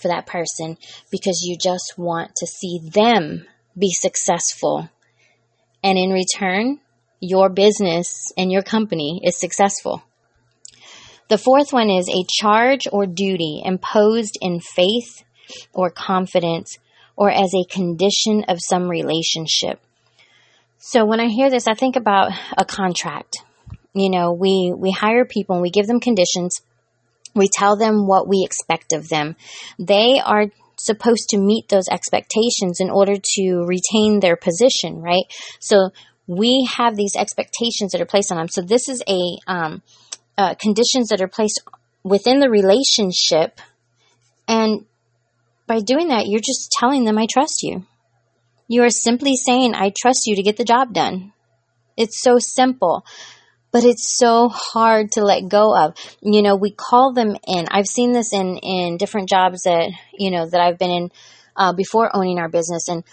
for 0.00 0.08
that 0.08 0.26
person 0.26 0.76
because 1.10 1.42
you 1.42 1.56
just 1.58 1.94
want 1.96 2.32
to 2.36 2.46
see 2.46 2.80
them 2.92 3.46
be 3.78 3.90
successful. 3.90 4.88
And 5.82 5.98
in 5.98 6.10
return, 6.10 6.80
your 7.28 7.48
business 7.50 8.32
and 8.36 8.50
your 8.52 8.62
company 8.62 9.20
is 9.24 9.38
successful. 9.38 10.02
The 11.28 11.38
fourth 11.38 11.72
one 11.72 11.90
is 11.90 12.08
a 12.08 12.24
charge 12.40 12.82
or 12.92 13.06
duty 13.06 13.62
imposed 13.64 14.38
in 14.40 14.60
faith 14.60 15.24
or 15.72 15.90
confidence 15.90 16.78
or 17.16 17.30
as 17.30 17.52
a 17.54 17.72
condition 17.72 18.44
of 18.48 18.58
some 18.60 18.88
relationship. 18.88 19.80
So 20.78 21.04
when 21.04 21.18
I 21.18 21.26
hear 21.26 21.50
this, 21.50 21.66
I 21.66 21.74
think 21.74 21.96
about 21.96 22.30
a 22.56 22.64
contract. 22.64 23.38
You 23.92 24.10
know, 24.10 24.32
we, 24.32 24.72
we 24.76 24.92
hire 24.92 25.24
people 25.24 25.56
and 25.56 25.62
we 25.62 25.70
give 25.70 25.86
them 25.86 26.00
conditions. 26.00 26.60
We 27.34 27.48
tell 27.52 27.76
them 27.76 28.06
what 28.06 28.28
we 28.28 28.44
expect 28.44 28.92
of 28.92 29.08
them. 29.08 29.34
They 29.78 30.20
are 30.24 30.46
supposed 30.76 31.30
to 31.30 31.38
meet 31.38 31.68
those 31.68 31.88
expectations 31.90 32.78
in 32.80 32.90
order 32.90 33.14
to 33.16 33.64
retain 33.66 34.20
their 34.20 34.36
position, 34.36 35.00
right? 35.00 35.24
So 35.58 35.90
we 36.26 36.68
have 36.76 36.96
these 36.96 37.14
expectations 37.16 37.92
that 37.92 38.00
are 38.00 38.06
placed 38.06 38.30
on 38.32 38.38
them. 38.38 38.48
So 38.48 38.62
this 38.62 38.88
is 38.88 39.02
a 39.08 39.38
um, 39.46 39.82
uh, 40.36 40.54
conditions 40.54 41.08
that 41.08 41.20
are 41.20 41.28
placed 41.28 41.62
within 42.02 42.40
the 42.40 42.50
relationship, 42.50 43.60
and 44.48 44.84
by 45.66 45.80
doing 45.80 46.08
that, 46.08 46.26
you're 46.26 46.40
just 46.40 46.70
telling 46.78 47.04
them, 47.04 47.18
"I 47.18 47.26
trust 47.30 47.62
you." 47.62 47.84
You 48.68 48.82
are 48.82 48.90
simply 48.90 49.36
saying, 49.36 49.74
"I 49.74 49.92
trust 49.96 50.26
you 50.26 50.36
to 50.36 50.42
get 50.42 50.56
the 50.56 50.64
job 50.64 50.92
done." 50.92 51.32
It's 51.96 52.20
so 52.20 52.38
simple 52.38 53.04
but 53.76 53.84
it's 53.84 54.16
so 54.16 54.48
hard 54.48 55.12
to 55.12 55.22
let 55.22 55.50
go 55.50 55.76
of. 55.76 55.94
You 56.22 56.40
know, 56.40 56.56
we 56.56 56.70
call 56.70 57.12
them 57.12 57.36
in. 57.46 57.66
I've 57.70 57.86
seen 57.86 58.12
this 58.12 58.32
in 58.32 58.56
in 58.56 58.96
different 58.96 59.28
jobs 59.28 59.64
that 59.64 59.90
you 60.14 60.30
know 60.30 60.48
that 60.48 60.62
I've 60.62 60.78
been 60.78 60.90
in 60.90 61.10
uh, 61.54 61.74
before 61.74 62.14
owning 62.16 62.38
our 62.38 62.48
business, 62.48 62.88
and 62.88 63.04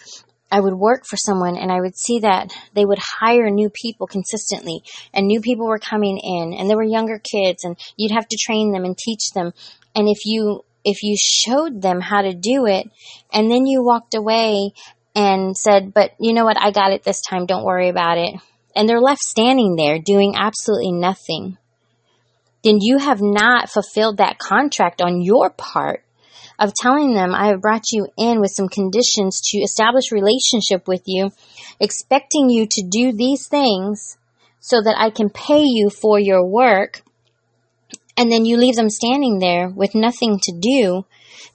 I 0.53 0.59
would 0.59 0.75
work 0.75 1.07
for 1.07 1.17
someone 1.17 1.57
and 1.57 1.71
I 1.71 1.81
would 1.81 1.97
see 1.97 2.19
that 2.19 2.53
they 2.75 2.85
would 2.85 2.99
hire 2.99 3.49
new 3.49 3.71
people 3.71 4.05
consistently 4.05 4.83
and 5.11 5.25
new 5.25 5.41
people 5.41 5.65
were 5.65 5.79
coming 5.79 6.19
in 6.19 6.53
and 6.53 6.69
there 6.69 6.77
were 6.77 6.83
younger 6.83 7.19
kids 7.19 7.63
and 7.63 7.75
you'd 7.97 8.13
have 8.13 8.27
to 8.27 8.37
train 8.39 8.71
them 8.71 8.85
and 8.85 8.95
teach 8.95 9.31
them. 9.33 9.51
And 9.95 10.07
if 10.07 10.19
you, 10.25 10.63
if 10.85 11.01
you 11.01 11.17
showed 11.19 11.81
them 11.81 12.01
how 12.01 12.21
to 12.21 12.35
do 12.35 12.67
it 12.67 12.87
and 13.33 13.49
then 13.49 13.65
you 13.65 13.83
walked 13.83 14.13
away 14.13 14.73
and 15.15 15.57
said, 15.57 15.91
but 15.91 16.11
you 16.19 16.33
know 16.33 16.45
what? 16.45 16.61
I 16.61 16.69
got 16.69 16.91
it 16.91 17.01
this 17.01 17.21
time. 17.21 17.47
Don't 17.47 17.65
worry 17.65 17.89
about 17.89 18.19
it. 18.19 18.35
And 18.75 18.87
they're 18.87 19.01
left 19.01 19.21
standing 19.21 19.75
there 19.75 19.97
doing 19.97 20.35
absolutely 20.37 20.91
nothing. 20.91 21.57
Then 22.63 22.77
you 22.79 22.99
have 22.99 23.23
not 23.23 23.71
fulfilled 23.71 24.17
that 24.17 24.37
contract 24.37 25.01
on 25.01 25.23
your 25.23 25.49
part 25.49 26.03
of 26.59 26.73
telling 26.73 27.13
them 27.13 27.33
I 27.33 27.47
have 27.47 27.61
brought 27.61 27.91
you 27.91 28.07
in 28.17 28.39
with 28.39 28.51
some 28.51 28.69
conditions 28.69 29.41
to 29.51 29.59
establish 29.59 30.11
relationship 30.11 30.87
with 30.87 31.03
you, 31.05 31.31
expecting 31.79 32.49
you 32.49 32.67
to 32.69 32.87
do 32.89 33.11
these 33.11 33.47
things 33.47 34.17
so 34.59 34.81
that 34.81 34.95
I 34.97 35.09
can 35.09 35.29
pay 35.29 35.63
you 35.63 35.89
for 35.89 36.19
your 36.19 36.45
work. 36.45 37.01
And 38.15 38.31
then 38.31 38.45
you 38.45 38.57
leave 38.57 38.75
them 38.75 38.89
standing 38.89 39.39
there 39.39 39.67
with 39.69 39.95
nothing 39.95 40.39
to 40.43 40.53
do 40.59 41.05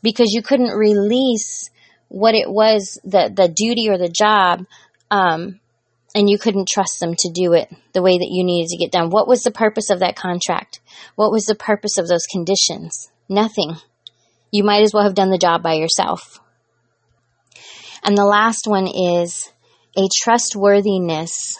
because 0.02 0.33
you 0.33 0.43
couldn't 0.43 0.76
release 0.76 1.71
what 2.09 2.35
it 2.35 2.50
was, 2.50 2.99
the, 3.05 3.33
the 3.35 3.49
duty 3.49 3.88
or 3.88 3.99
the 3.99 4.09
job, 4.09 4.64
um, 5.11 5.61
and 6.14 6.28
you 6.28 6.38
couldn't 6.38 6.69
trust 6.69 7.00
them 7.00 7.14
to 7.17 7.31
do 7.33 7.52
it 7.52 7.69
the 7.93 8.02
way 8.02 8.19
that 8.19 8.31
you 8.31 8.43
needed 8.43 8.69
to 8.71 8.78
get 8.78 8.90
done. 8.90 9.11
What 9.11 9.28
was 9.28 9.43
the 9.43 9.50
purpose 9.50 9.90
of 9.90 10.00
that 10.00 10.17
contract? 10.17 10.81
What 11.14 11.31
was 11.31 11.45
the 11.45 11.55
purpose 11.55 11.99
of 11.99 12.09
those 12.09 12.26
conditions? 12.26 13.11
Nothing 13.28 13.76
you 14.50 14.64
might 14.64 14.83
as 14.83 14.93
well 14.93 15.05
have 15.05 15.14
done 15.14 15.31
the 15.31 15.38
job 15.38 15.62
by 15.62 15.75
yourself. 15.75 16.40
And 18.02 18.17
the 18.17 18.25
last 18.25 18.67
one 18.67 18.87
is 18.87 19.50
a 19.97 20.09
trustworthiness 20.23 21.59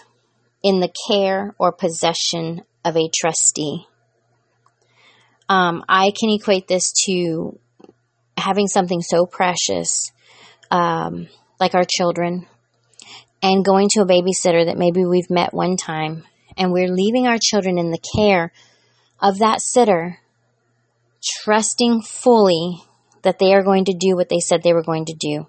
in 0.63 0.81
the 0.81 0.93
care 1.09 1.55
or 1.59 1.73
possession 1.73 2.63
of 2.85 2.97
a 2.97 3.11
trustee. 3.15 3.87
Um, 5.49 5.85
I 5.89 6.13
can 6.19 6.31
equate 6.31 6.69
this 6.69 6.93
to 7.07 7.59
having 8.37 8.67
something 8.67 9.01
so 9.01 9.27
precious, 9.27 10.13
um, 10.71 11.29
like 11.59 11.75
our 11.75 11.87
children, 11.89 12.47
and 13.43 13.65
going 13.65 13.89
to 13.93 14.03
a 14.03 14.07
babysitter 14.07 14.67
that 14.67 14.79
maybe 14.79 15.05
we've 15.05 15.31
met 15.31 15.55
one 15.55 15.77
time, 15.77 16.25
and 16.57 16.73
we're 16.73 16.93
leaving 16.93 17.27
our 17.27 17.39
children 17.41 17.79
in 17.79 17.91
the 17.91 18.03
care 18.17 18.53
of 19.21 19.39
that 19.39 19.61
sitter 19.61 20.19
trusting 21.23 22.03
fully 22.03 22.83
that 23.23 23.39
they 23.39 23.53
are 23.53 23.63
going 23.63 23.85
to 23.87 23.97
do 23.99 24.15
what 24.15 24.29
they 24.29 24.41
said 24.41 24.63
they 24.63 24.73
were 24.73 24.83
going 24.83 25.07
to 25.07 25.17
do, 25.19 25.47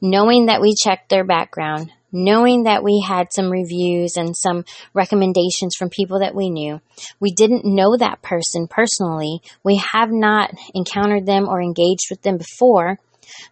knowing 0.00 0.46
that 0.46 0.60
we 0.60 0.74
checked 0.74 1.08
their 1.08 1.24
background, 1.24 1.90
knowing 2.12 2.64
that 2.64 2.84
we 2.84 3.04
had 3.06 3.32
some 3.32 3.50
reviews 3.50 4.16
and 4.16 4.36
some 4.36 4.64
recommendations 4.94 5.74
from 5.76 5.90
people 5.90 6.20
that 6.20 6.34
we 6.34 6.48
knew. 6.48 6.80
We 7.20 7.32
didn't 7.32 7.64
know 7.64 7.96
that 7.96 8.22
person 8.22 8.68
personally. 8.68 9.42
We 9.62 9.82
have 9.92 10.10
not 10.10 10.52
encountered 10.74 11.26
them 11.26 11.48
or 11.48 11.60
engaged 11.60 12.06
with 12.10 12.22
them 12.22 12.38
before, 12.38 12.98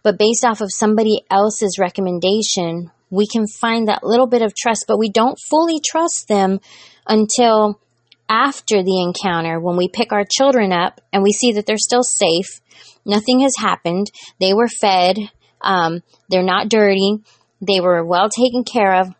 but 0.01 0.17
based 0.17 0.45
off 0.45 0.61
of 0.61 0.69
somebody 0.71 1.23
else's 1.29 1.77
recommendation, 1.79 2.91
we 3.09 3.27
can 3.27 3.45
find 3.47 3.87
that 3.87 4.03
little 4.03 4.27
bit 4.27 4.41
of 4.41 4.55
trust, 4.55 4.85
but 4.87 4.97
we 4.97 5.09
don't 5.09 5.37
fully 5.49 5.79
trust 5.79 6.27
them 6.27 6.59
until 7.07 7.79
after 8.33 8.81
the 8.81 8.99
encounter 8.99 9.59
when 9.59 9.77
we 9.77 9.87
pick 9.87 10.11
our 10.11 10.25
children 10.27 10.73
up 10.73 10.99
and 11.13 11.21
we 11.21 11.31
see 11.31 11.51
that 11.53 11.67
they're 11.67 11.77
still 11.77 12.01
safe. 12.01 12.47
Nothing 13.05 13.41
has 13.41 13.53
happened. 13.59 14.07
They 14.39 14.55
were 14.55 14.67
fed. 14.67 15.17
Um, 15.61 16.01
they're 16.29 16.41
not 16.41 16.67
dirty. 16.67 17.19
They 17.61 17.79
were 17.79 18.03
well 18.03 18.29
taken 18.29 18.63
care 18.63 19.01
of. 19.01 19.13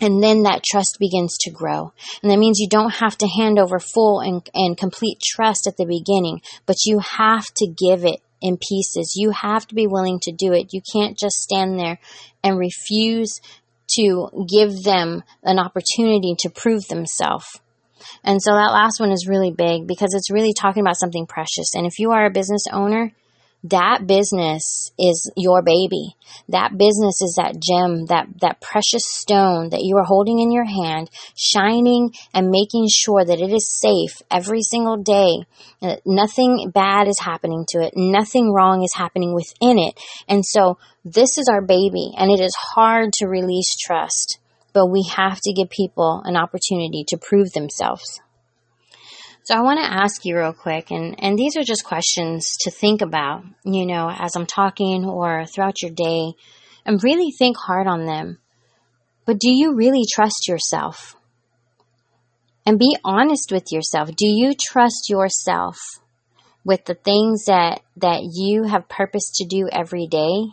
And 0.00 0.22
then 0.22 0.44
that 0.44 0.62
trust 0.62 0.98
begins 1.00 1.36
to 1.40 1.50
grow. 1.50 1.92
And 2.22 2.30
that 2.30 2.38
means 2.38 2.60
you 2.60 2.68
don't 2.68 2.94
have 2.94 3.18
to 3.18 3.26
hand 3.26 3.58
over 3.58 3.80
full 3.80 4.20
and, 4.20 4.48
and 4.54 4.76
complete 4.76 5.18
trust 5.20 5.66
at 5.66 5.76
the 5.76 5.86
beginning, 5.86 6.40
but 6.66 6.76
you 6.84 7.00
have 7.00 7.46
to 7.56 7.66
give 7.66 8.04
it 8.04 8.20
in 8.40 8.58
pieces. 8.58 9.14
You 9.16 9.30
have 9.30 9.66
to 9.68 9.74
be 9.74 9.88
willing 9.88 10.20
to 10.22 10.32
do 10.32 10.52
it. 10.52 10.72
You 10.72 10.82
can't 10.92 11.18
just 11.18 11.36
stand 11.36 11.80
there 11.80 11.98
and 12.44 12.58
refuse 12.58 13.40
to 13.96 14.46
give 14.48 14.84
them 14.84 15.24
an 15.42 15.58
opportunity 15.58 16.36
to 16.40 16.50
prove 16.50 16.86
themselves. 16.88 17.60
And 18.24 18.42
so 18.42 18.52
that 18.52 18.72
last 18.72 19.00
one 19.00 19.12
is 19.12 19.28
really 19.28 19.50
big 19.50 19.86
because 19.86 20.14
it's 20.14 20.30
really 20.30 20.52
talking 20.52 20.82
about 20.82 20.98
something 20.98 21.26
precious. 21.26 21.74
And 21.74 21.86
if 21.86 21.98
you 21.98 22.12
are 22.12 22.26
a 22.26 22.30
business 22.30 22.64
owner, 22.72 23.12
that 23.70 24.06
business 24.06 24.92
is 24.98 25.30
your 25.36 25.62
baby. 25.62 26.14
That 26.48 26.78
business 26.78 27.20
is 27.22 27.34
that 27.36 27.60
gem, 27.60 28.06
that, 28.06 28.28
that 28.40 28.60
precious 28.60 29.02
stone 29.04 29.70
that 29.70 29.82
you 29.82 29.96
are 29.96 30.04
holding 30.04 30.38
in 30.38 30.52
your 30.52 30.64
hand, 30.64 31.10
shining 31.36 32.12
and 32.32 32.50
making 32.50 32.86
sure 32.92 33.24
that 33.24 33.40
it 33.40 33.52
is 33.52 33.68
safe 33.68 34.22
every 34.30 34.62
single 34.62 34.98
day. 34.98 35.46
Uh, 35.82 35.96
nothing 36.04 36.70
bad 36.72 37.08
is 37.08 37.18
happening 37.18 37.64
to 37.70 37.78
it. 37.78 37.94
Nothing 37.96 38.52
wrong 38.52 38.84
is 38.84 38.94
happening 38.94 39.34
within 39.34 39.78
it. 39.78 39.98
And 40.28 40.44
so 40.44 40.78
this 41.04 41.38
is 41.38 41.48
our 41.50 41.62
baby 41.62 42.12
and 42.16 42.30
it 42.30 42.40
is 42.40 42.54
hard 42.54 43.12
to 43.14 43.26
release 43.26 43.74
trust, 43.76 44.38
but 44.76 44.90
we 44.90 45.08
have 45.10 45.40
to 45.40 45.54
give 45.54 45.70
people 45.70 46.20
an 46.26 46.36
opportunity 46.36 47.02
to 47.08 47.16
prove 47.16 47.50
themselves. 47.52 48.20
So 49.44 49.54
I 49.54 49.62
want 49.62 49.80
to 49.80 49.90
ask 49.90 50.22
you 50.26 50.36
real 50.36 50.52
quick, 50.52 50.90
and, 50.90 51.14
and 51.18 51.38
these 51.38 51.56
are 51.56 51.64
just 51.64 51.82
questions 51.82 52.58
to 52.60 52.70
think 52.70 53.00
about, 53.00 53.42
you 53.64 53.86
know, 53.86 54.10
as 54.14 54.36
I'm 54.36 54.44
talking 54.44 55.06
or 55.06 55.46
throughout 55.46 55.80
your 55.80 55.92
day, 55.92 56.34
and 56.84 57.02
really 57.02 57.30
think 57.30 57.56
hard 57.56 57.86
on 57.86 58.04
them. 58.04 58.36
But 59.24 59.38
do 59.38 59.48
you 59.50 59.74
really 59.74 60.02
trust 60.14 60.46
yourself? 60.46 61.16
And 62.66 62.78
be 62.78 62.98
honest 63.02 63.50
with 63.50 63.72
yourself. 63.72 64.10
Do 64.14 64.26
you 64.28 64.52
trust 64.60 65.08
yourself 65.08 65.78
with 66.66 66.84
the 66.84 66.96
things 66.96 67.46
that, 67.46 67.80
that 67.96 68.28
you 68.30 68.64
have 68.64 68.90
purpose 68.90 69.30
to 69.36 69.46
do 69.46 69.70
every 69.72 70.06
day? 70.06 70.48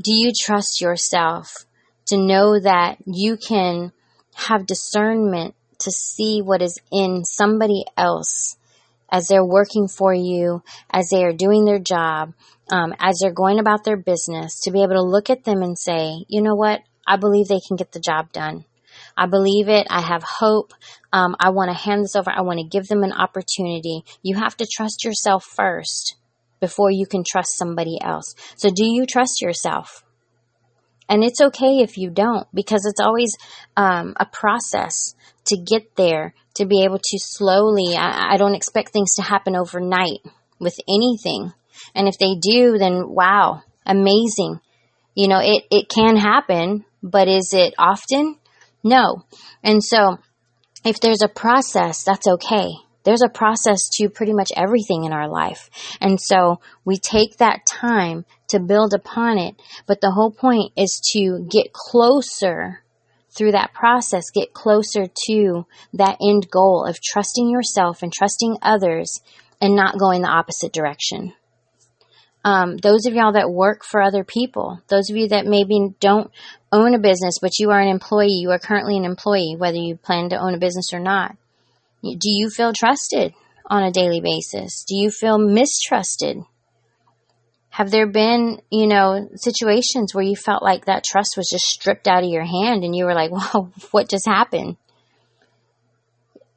Do 0.00 0.12
you 0.12 0.30
trust 0.40 0.80
yourself 0.80 1.66
to 2.10 2.18
know 2.18 2.60
that 2.60 2.98
you 3.06 3.36
can 3.36 3.92
have 4.34 4.66
discernment 4.66 5.54
to 5.80 5.90
see 5.90 6.40
what 6.42 6.62
is 6.62 6.78
in 6.92 7.24
somebody 7.24 7.84
else 7.96 8.56
as 9.10 9.26
they're 9.26 9.44
working 9.44 9.88
for 9.88 10.14
you, 10.14 10.62
as 10.90 11.08
they 11.08 11.24
are 11.24 11.32
doing 11.32 11.64
their 11.64 11.80
job, 11.80 12.32
um, 12.70 12.94
as 13.00 13.18
they're 13.18 13.32
going 13.32 13.58
about 13.58 13.84
their 13.84 13.96
business, 13.96 14.60
to 14.60 14.70
be 14.70 14.82
able 14.82 14.94
to 14.94 15.02
look 15.02 15.30
at 15.30 15.44
them 15.44 15.62
and 15.62 15.76
say, 15.78 16.24
you 16.28 16.42
know 16.42 16.54
what, 16.54 16.80
I 17.06 17.16
believe 17.16 17.48
they 17.48 17.60
can 17.66 17.76
get 17.76 17.92
the 17.92 18.00
job 18.00 18.32
done. 18.32 18.64
I 19.16 19.26
believe 19.26 19.68
it. 19.68 19.86
I 19.90 20.00
have 20.00 20.22
hope. 20.22 20.72
Um, 21.12 21.34
I 21.40 21.50
want 21.50 21.70
to 21.70 21.76
hand 21.76 22.04
this 22.04 22.16
over. 22.16 22.30
I 22.30 22.42
want 22.42 22.60
to 22.60 22.66
give 22.66 22.86
them 22.86 23.02
an 23.02 23.12
opportunity. 23.12 24.04
You 24.22 24.36
have 24.36 24.56
to 24.58 24.66
trust 24.70 25.04
yourself 25.04 25.44
first 25.44 26.16
before 26.60 26.90
you 26.90 27.06
can 27.06 27.24
trust 27.28 27.56
somebody 27.56 27.98
else. 28.00 28.34
So, 28.56 28.70
do 28.70 28.84
you 28.84 29.06
trust 29.06 29.42
yourself? 29.42 30.04
And 31.10 31.24
it's 31.24 31.40
okay 31.40 31.80
if 31.80 31.98
you 31.98 32.08
don't, 32.08 32.46
because 32.54 32.86
it's 32.86 33.00
always 33.00 33.36
um, 33.76 34.14
a 34.18 34.24
process 34.24 35.16
to 35.46 35.56
get 35.56 35.96
there, 35.96 36.34
to 36.54 36.66
be 36.66 36.84
able 36.84 36.98
to 36.98 37.18
slowly, 37.18 37.96
I, 37.96 38.34
I 38.34 38.36
don't 38.36 38.54
expect 38.54 38.92
things 38.92 39.16
to 39.16 39.22
happen 39.22 39.56
overnight 39.56 40.20
with 40.60 40.76
anything. 40.88 41.52
And 41.96 42.06
if 42.06 42.16
they 42.18 42.36
do, 42.40 42.78
then 42.78 43.08
wow, 43.08 43.62
amazing. 43.84 44.60
You 45.16 45.26
know, 45.26 45.40
it, 45.40 45.64
it 45.72 45.88
can 45.88 46.16
happen, 46.16 46.84
but 47.02 47.26
is 47.26 47.52
it 47.54 47.74
often? 47.76 48.36
No. 48.84 49.24
And 49.64 49.82
so 49.82 50.18
if 50.84 51.00
there's 51.00 51.22
a 51.22 51.28
process, 51.28 52.04
that's 52.04 52.28
okay. 52.28 52.68
There's 53.02 53.22
a 53.22 53.28
process 53.28 53.88
to 53.94 54.08
pretty 54.08 54.32
much 54.32 54.50
everything 54.56 55.04
in 55.04 55.12
our 55.12 55.28
life. 55.28 55.70
And 56.00 56.20
so 56.20 56.60
we 56.84 56.96
take 56.96 57.38
that 57.38 57.66
time 57.66 58.24
to 58.48 58.60
build 58.60 58.92
upon 58.94 59.38
it. 59.38 59.54
But 59.86 60.00
the 60.00 60.10
whole 60.10 60.30
point 60.30 60.72
is 60.76 61.00
to 61.12 61.46
get 61.50 61.72
closer 61.72 62.82
through 63.36 63.52
that 63.52 63.72
process, 63.72 64.30
get 64.30 64.52
closer 64.52 65.06
to 65.26 65.66
that 65.94 66.18
end 66.20 66.50
goal 66.50 66.84
of 66.84 67.00
trusting 67.00 67.48
yourself 67.48 68.02
and 68.02 68.12
trusting 68.12 68.58
others 68.60 69.20
and 69.60 69.76
not 69.76 69.98
going 69.98 70.22
the 70.22 70.28
opposite 70.28 70.72
direction. 70.72 71.32
Um, 72.42 72.78
those 72.78 73.04
of 73.06 73.14
y'all 73.14 73.32
that 73.32 73.50
work 73.50 73.84
for 73.84 74.00
other 74.00 74.24
people, 74.24 74.80
those 74.88 75.10
of 75.10 75.16
you 75.16 75.28
that 75.28 75.46
maybe 75.46 75.94
don't 76.00 76.30
own 76.72 76.94
a 76.94 76.98
business, 76.98 77.38
but 77.40 77.58
you 77.58 77.70
are 77.70 77.80
an 77.80 77.88
employee, 77.88 78.38
you 78.40 78.50
are 78.50 78.58
currently 78.58 78.96
an 78.96 79.04
employee, 79.04 79.56
whether 79.58 79.76
you 79.76 79.96
plan 79.96 80.30
to 80.30 80.36
own 80.40 80.54
a 80.54 80.58
business 80.58 80.92
or 80.92 81.00
not. 81.00 81.36
Do 82.02 82.30
you 82.30 82.50
feel 82.50 82.72
trusted 82.72 83.34
on 83.66 83.82
a 83.82 83.92
daily 83.92 84.20
basis? 84.20 84.84
Do 84.86 84.96
you 84.96 85.10
feel 85.10 85.38
mistrusted? 85.38 86.38
Have 87.70 87.90
there 87.90 88.08
been, 88.08 88.60
you 88.70 88.86
know, 88.86 89.28
situations 89.36 90.14
where 90.14 90.24
you 90.24 90.34
felt 90.34 90.62
like 90.62 90.86
that 90.86 91.04
trust 91.04 91.34
was 91.36 91.48
just 91.50 91.66
stripped 91.66 92.08
out 92.08 92.24
of 92.24 92.30
your 92.30 92.44
hand 92.44 92.84
and 92.84 92.96
you 92.96 93.04
were 93.04 93.14
like, 93.14 93.30
"Wow, 93.54 93.70
what 93.90 94.08
just 94.08 94.26
happened?" 94.26 94.76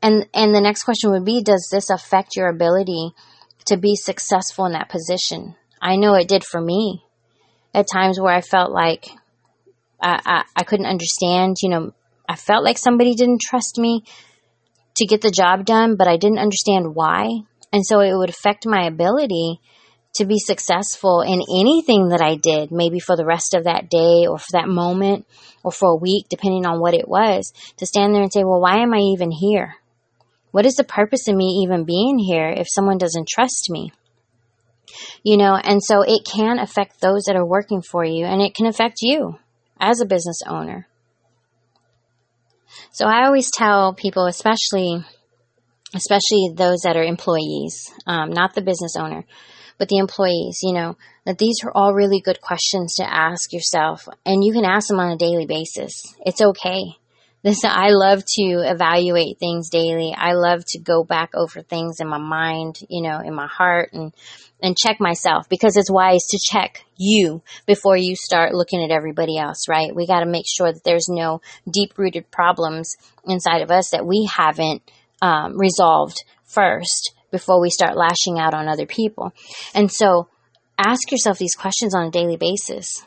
And 0.02 0.28
and 0.34 0.56
the 0.56 0.62
next 0.62 0.84
question 0.84 1.12
would 1.12 1.26
be, 1.26 1.42
does 1.42 1.70
this 1.72 1.90
affect 1.90 2.36
your 2.36 2.50
ability 2.50 3.12
to 3.66 3.78
be 3.78 3.96
successful 3.96 4.66
in 4.66 4.74
that 4.74 4.90
position? 4.90 5.56
I 5.82 5.96
know 5.98 6.16
it 6.16 6.28
did 6.28 6.44
for 6.44 6.60
me. 6.60 7.04
At 7.74 7.88
times 7.92 8.20
where 8.20 8.34
I 8.34 8.42
felt 8.42 8.72
like 8.72 9.08
I, 10.02 10.20
I, 10.26 10.44
I 10.58 10.64
couldn't 10.64 10.86
understand, 10.86 11.58
you 11.62 11.70
know, 11.70 11.94
I 12.28 12.36
felt 12.36 12.64
like 12.64 12.78
somebody 12.78 13.16
didn't 13.16 13.42
trust 13.42 13.78
me 13.78 14.04
to 14.96 15.06
get 15.06 15.22
the 15.22 15.32
job 15.32 15.66
done, 15.66 15.96
but 15.96 16.08
I 16.08 16.18
didn't 16.18 16.40
understand 16.40 16.96
why. 16.96 17.28
And 17.72 17.86
so 17.86 18.00
it 18.02 18.16
would 18.16 18.30
affect 18.30 18.68
my 18.68 18.86
ability 18.86 19.60
to 20.16 20.26
be 20.26 20.38
successful 20.38 21.22
in 21.22 21.42
anything 21.58 22.10
that 22.10 22.22
I 22.22 22.36
did, 22.36 22.72
maybe 22.72 23.00
for 23.00 23.16
the 23.16 23.26
rest 23.26 23.56
of 23.56 23.64
that 23.64 23.90
day 23.90 24.28
or 24.28 24.38
for 24.38 24.52
that 24.52 24.68
moment 24.68 25.26
or 25.64 25.72
for 25.72 25.90
a 25.90 25.96
week, 25.96 26.28
depending 26.30 26.68
on 26.68 26.80
what 26.80 26.94
it 26.94 27.08
was, 27.08 27.52
to 27.78 27.86
stand 27.86 28.14
there 28.14 28.22
and 28.22 28.32
say, 28.32 28.44
well, 28.44 28.62
why 28.62 28.84
am 28.84 28.94
I 28.94 29.00
even 29.00 29.32
here? 29.32 29.76
What 30.52 30.68
is 30.68 30.76
the 30.76 30.84
purpose 30.84 31.28
of 31.28 31.36
me 31.36 31.64
even 31.64 31.84
being 31.84 32.20
here 32.20 32.48
if 32.48 32.68
someone 32.70 33.00
doesn't 33.00 33.28
trust 33.28 33.70
me? 33.70 33.92
You 35.24 35.38
know, 35.38 35.56
and 35.56 35.82
so 35.84 36.04
it 36.04 36.28
can 36.32 36.60
affect 36.60 37.02
those 37.02 37.24
that 37.24 37.36
are 37.36 37.46
working 37.46 37.82
for 37.82 38.06
you 38.06 38.26
and 38.26 38.40
it 38.40 38.54
can 38.54 38.68
affect 38.68 38.98
you 39.02 39.40
as 39.80 40.00
a 40.00 40.06
business 40.06 40.42
owner. 40.48 40.88
So 42.92 43.06
I 43.06 43.26
always 43.26 43.50
tell 43.52 43.94
people, 43.94 44.26
especially, 44.26 45.04
especially 45.96 46.54
those 46.56 46.82
that 46.82 46.98
are 46.98 47.04
employees, 47.04 47.92
um, 48.06 48.32
not 48.32 48.54
the 48.54 48.62
business 48.62 48.96
owner, 48.98 49.26
but 49.78 49.90
the 49.90 49.98
employees, 49.98 50.60
you 50.64 50.74
know, 50.74 50.98
that 51.26 51.38
these 51.38 51.58
are 51.64 51.72
all 51.74 51.94
really 51.94 52.22
good 52.22 52.42
questions 52.42 52.96
to 52.96 53.04
ask 53.04 53.54
yourself 53.54 54.08
and 54.26 54.44
you 54.44 54.54
can 54.54 54.66
ask 54.66 54.88
them 54.88 55.00
on 55.00 55.12
a 55.12 55.18
daily 55.18 55.46
basis. 55.46 55.94
It's 56.26 56.42
okay. 56.42 56.98
This, 57.44 57.66
I 57.66 57.90
love 57.90 58.24
to 58.26 58.44
evaluate 58.64 59.38
things 59.38 59.70
daily. 59.70 60.14
I 60.18 60.32
love 60.32 60.64
to 60.68 60.80
go 60.80 61.04
back 61.04 61.32
over 61.36 61.62
things 61.62 62.00
in 62.00 62.08
my 62.08 62.18
mind, 62.18 62.80
you 62.90 63.04
know, 63.04 63.20
in 63.20 63.36
my 63.36 63.48
heart 63.48 63.90
and, 63.92 64.14
and 64.62 64.78
check 64.78 65.02
myself 65.02 65.50
because 65.50 65.76
it's 65.76 65.92
wise 65.92 66.24
to 66.30 66.40
check 66.42 66.86
you 66.96 67.42
before 67.66 67.98
you 67.98 68.16
start 68.16 68.54
looking 68.54 68.82
at 68.82 68.92
everybody 68.92 69.38
else, 69.38 69.68
right? 69.68 69.94
We 69.94 70.08
got 70.08 70.22
to 70.22 70.26
make 70.26 70.46
sure 70.48 70.72
that 70.72 70.86
there's 70.86 71.10
no 71.10 71.42
deep 71.70 71.98
rooted 71.98 72.32
problems 72.32 72.96
inside 73.28 73.62
of 73.62 73.72
us 73.72 73.90
that 73.90 74.06
we 74.06 74.30
haven't 74.34 74.82
um, 75.22 75.60
resolved 75.60 76.24
first 76.46 77.14
before 77.30 77.60
we 77.60 77.70
start 77.70 77.98
lashing 77.98 78.40
out 78.40 78.54
on 78.54 78.70
other 78.70 78.86
people. 78.86 79.34
And 79.76 79.92
so 79.92 80.30
ask 80.78 81.12
yourself 81.12 81.40
these 81.40 81.56
questions 81.56 81.94
on 81.94 82.08
a 82.08 82.12
daily 82.12 82.38
basis. 82.38 83.06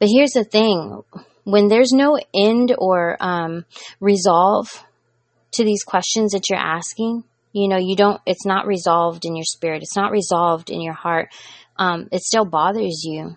But 0.00 0.08
here's 0.08 0.32
the 0.32 0.42
thing 0.42 1.02
when 1.50 1.68
there's 1.68 1.92
no 1.92 2.18
end 2.34 2.74
or 2.76 3.16
um, 3.20 3.64
resolve 4.00 4.68
to 5.52 5.64
these 5.64 5.82
questions 5.82 6.32
that 6.32 6.48
you're 6.48 6.58
asking, 6.58 7.24
you 7.52 7.68
know, 7.68 7.78
you 7.78 7.96
don't, 7.96 8.20
it's 8.26 8.46
not 8.46 8.66
resolved 8.66 9.24
in 9.24 9.34
your 9.36 9.44
spirit, 9.44 9.82
it's 9.82 9.96
not 9.96 10.12
resolved 10.12 10.70
in 10.70 10.80
your 10.80 10.94
heart, 10.94 11.28
um, 11.76 12.08
it 12.12 12.22
still 12.22 12.44
bothers 12.44 13.02
you, 13.04 13.36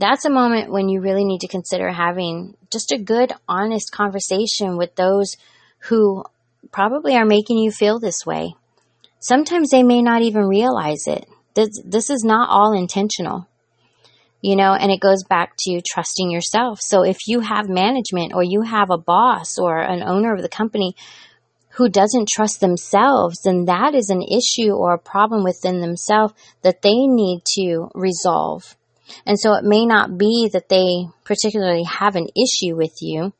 that's 0.00 0.24
a 0.24 0.30
moment 0.30 0.72
when 0.72 0.88
you 0.88 1.02
really 1.02 1.26
need 1.26 1.40
to 1.40 1.48
consider 1.48 1.90
having 1.90 2.56
just 2.72 2.90
a 2.90 2.98
good, 2.98 3.34
honest 3.46 3.92
conversation 3.92 4.78
with 4.78 4.94
those 4.94 5.36
who 5.80 6.24
probably 6.72 7.16
are 7.16 7.26
making 7.26 7.58
you 7.58 7.70
feel 7.70 8.00
this 8.00 8.24
way. 8.24 8.54
Sometimes 9.18 9.68
they 9.68 9.82
may 9.82 10.00
not 10.00 10.22
even 10.22 10.46
realize 10.46 11.06
it. 11.06 11.26
This, 11.52 11.68
this 11.84 12.08
is 12.08 12.24
not 12.24 12.48
all 12.48 12.72
intentional 12.72 13.46
you 14.42 14.56
know, 14.56 14.72
and 14.72 14.90
it 14.90 15.00
goes 15.00 15.22
back 15.28 15.54
to 15.60 15.82
trusting 15.86 16.30
yourself. 16.30 16.78
So 16.80 17.02
if 17.02 17.18
you 17.26 17.40
have 17.40 17.68
management 17.68 18.32
or 18.34 18.42
you 18.42 18.62
have 18.62 18.90
a 18.90 18.98
boss 18.98 19.58
or 19.58 19.78
an 19.78 20.02
owner 20.02 20.34
of 20.34 20.42
the 20.42 20.48
company 20.48 20.94
who 21.74 21.88
doesn't 21.88 22.28
trust 22.28 22.60
themselves, 22.60 23.40
then 23.44 23.66
that 23.66 23.94
is 23.94 24.10
an 24.10 24.22
issue 24.22 24.72
or 24.72 24.94
a 24.94 24.98
problem 24.98 25.44
within 25.44 25.80
themselves 25.80 26.34
that 26.62 26.82
they 26.82 26.94
need 26.94 27.42
to 27.58 27.88
resolve. 27.94 28.76
And 29.26 29.38
so 29.38 29.54
it 29.54 29.64
may 29.64 29.86
not 29.86 30.18
be 30.18 30.48
that 30.52 30.68
they 30.68 31.06
particularly 31.24 31.84
have 31.84 32.16
an 32.16 32.28
issue 32.28 32.76
with 32.76 32.96
you. 33.00 33.32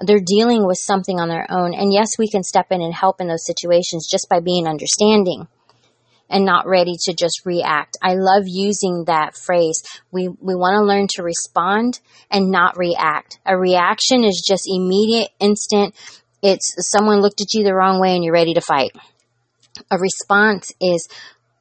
They're 0.00 0.20
dealing 0.24 0.66
with 0.66 0.78
something 0.78 1.18
on 1.18 1.28
their 1.28 1.46
own. 1.50 1.74
And 1.74 1.92
yes, 1.92 2.10
we 2.18 2.28
can 2.28 2.42
step 2.42 2.66
in 2.70 2.80
and 2.80 2.94
help 2.94 3.20
in 3.20 3.28
those 3.28 3.44
situations 3.46 4.08
just 4.10 4.28
by 4.28 4.40
being 4.40 4.66
understanding 4.66 5.48
and 6.30 6.44
not 6.44 6.66
ready 6.66 6.94
to 7.04 7.14
just 7.14 7.42
react. 7.44 7.96
I 8.02 8.14
love 8.14 8.44
using 8.46 9.04
that 9.06 9.36
phrase. 9.36 9.82
We, 10.10 10.28
we 10.28 10.54
want 10.54 10.74
to 10.74 10.86
learn 10.86 11.06
to 11.14 11.22
respond 11.22 12.00
and 12.30 12.50
not 12.50 12.76
react. 12.76 13.38
A 13.46 13.56
reaction 13.56 14.24
is 14.24 14.44
just 14.46 14.68
immediate, 14.68 15.30
instant. 15.40 15.94
It's 16.42 16.74
someone 16.90 17.20
looked 17.20 17.40
at 17.40 17.54
you 17.54 17.64
the 17.64 17.74
wrong 17.74 18.00
way 18.00 18.14
and 18.14 18.22
you're 18.22 18.34
ready 18.34 18.54
to 18.54 18.60
fight. 18.60 18.92
A 19.90 19.98
response 19.98 20.72
is 20.80 21.08